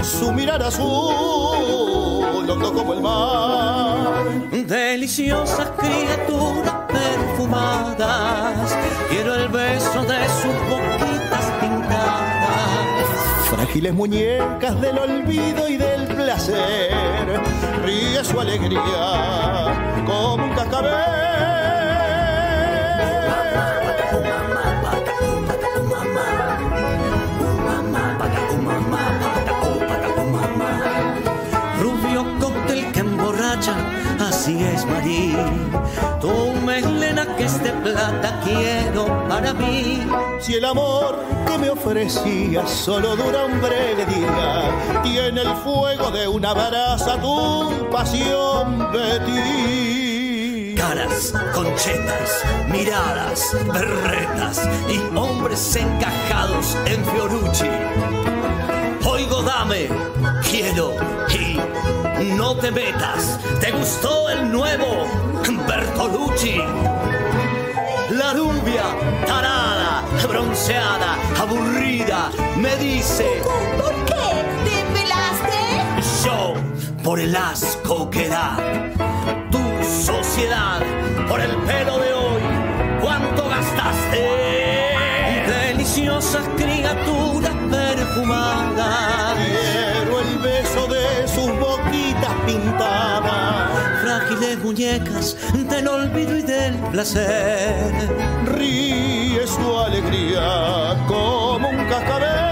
su 0.00 0.32
mirar 0.32 0.62
azul, 0.62 2.24
hondo 2.48 2.72
como 2.72 2.92
el 2.94 3.00
mar. 3.00 4.24
Deliciosas 4.52 5.70
criaturas 5.76 6.74
perfumadas, 6.88 8.76
quiero 9.10 9.34
el 9.34 9.48
beso 9.48 10.02
de 10.04 10.28
sus 10.28 10.54
boquitas 10.70 11.52
pintadas. 11.60 13.08
Frágiles 13.50 13.92
muñecas 13.92 14.80
del 14.80 14.98
olvido 14.98 15.68
y 15.68 15.76
del 15.76 16.06
placer, 16.14 17.42
ríe 17.84 18.24
su 18.24 18.40
alegría 18.40 20.04
como 20.06 20.34
un 20.34 20.50
cascabel 20.54 21.27
así 34.20 34.62
es 34.62 34.84
María. 34.86 35.46
Tu 36.20 36.52
melena 36.64 37.36
que 37.36 37.44
es 37.44 37.62
de 37.62 37.70
plata 37.70 38.40
quiero 38.44 39.06
para 39.28 39.52
mí. 39.54 40.00
Si 40.40 40.54
el 40.54 40.64
amor 40.64 41.18
que 41.46 41.58
me 41.58 41.70
ofrecías 41.70 42.70
solo 42.70 43.16
dura 43.16 43.44
un 43.46 43.60
breve 43.60 44.06
día, 44.06 45.02
tiene 45.02 45.42
el 45.42 45.54
fuego 45.56 46.10
de 46.10 46.28
una 46.28 46.52
brasa 46.52 47.20
tu 47.20 47.88
pasión 47.90 48.92
de 48.92 49.20
ti. 49.26 50.74
Caras, 50.76 51.34
conchetas, 51.54 52.44
miradas, 52.70 53.56
berretas 53.72 54.68
y 54.88 55.16
hombres 55.16 55.76
encajados 55.76 56.76
en 56.86 57.04
Fiorucci. 57.04 57.68
Oigo 59.04 59.42
dame, 59.42 59.88
quiero 60.48 60.94
y 61.30 61.58
no 62.24 62.56
te 62.56 62.70
metas. 62.70 63.38
¿Te 63.60 63.70
gustó 63.70 64.30
el 64.30 64.50
nuevo 64.50 65.06
Bertolucci? 65.66 66.62
La 68.10 68.32
rubia, 68.32 68.84
tarada, 69.26 70.02
bronceada, 70.28 71.16
aburrida, 71.40 72.30
me 72.56 72.74
dice: 72.76 73.42
¿Por 73.76 73.94
qué 74.04 74.44
te 74.64 74.84
pelaste? 74.92 75.58
Yo, 76.24 76.54
por 77.02 77.20
el 77.20 77.36
asco 77.36 78.08
que 78.10 78.28
da 78.28 78.56
tu 79.50 79.58
sociedad, 79.84 80.80
por 81.28 81.40
el 81.40 81.54
pelo 81.56 81.98
de 81.98 82.12
hoy, 82.12 82.42
¿cuánto 83.00 83.48
gastaste? 83.48 84.36
Deliciosas 85.46 86.46
criaturas 86.56 87.54
perfumadas 87.70 89.38
pintaba. 92.48 93.68
Frágiles 94.02 94.58
muñecas 94.58 95.36
del 95.68 95.88
olvido 95.88 96.36
y 96.36 96.42
del 96.42 96.74
placer. 96.92 97.92
Ríe 98.56 99.46
su 99.46 99.78
alegría 99.78 100.96
como 101.06 101.68
un 101.68 101.84
cascabel 101.86 102.47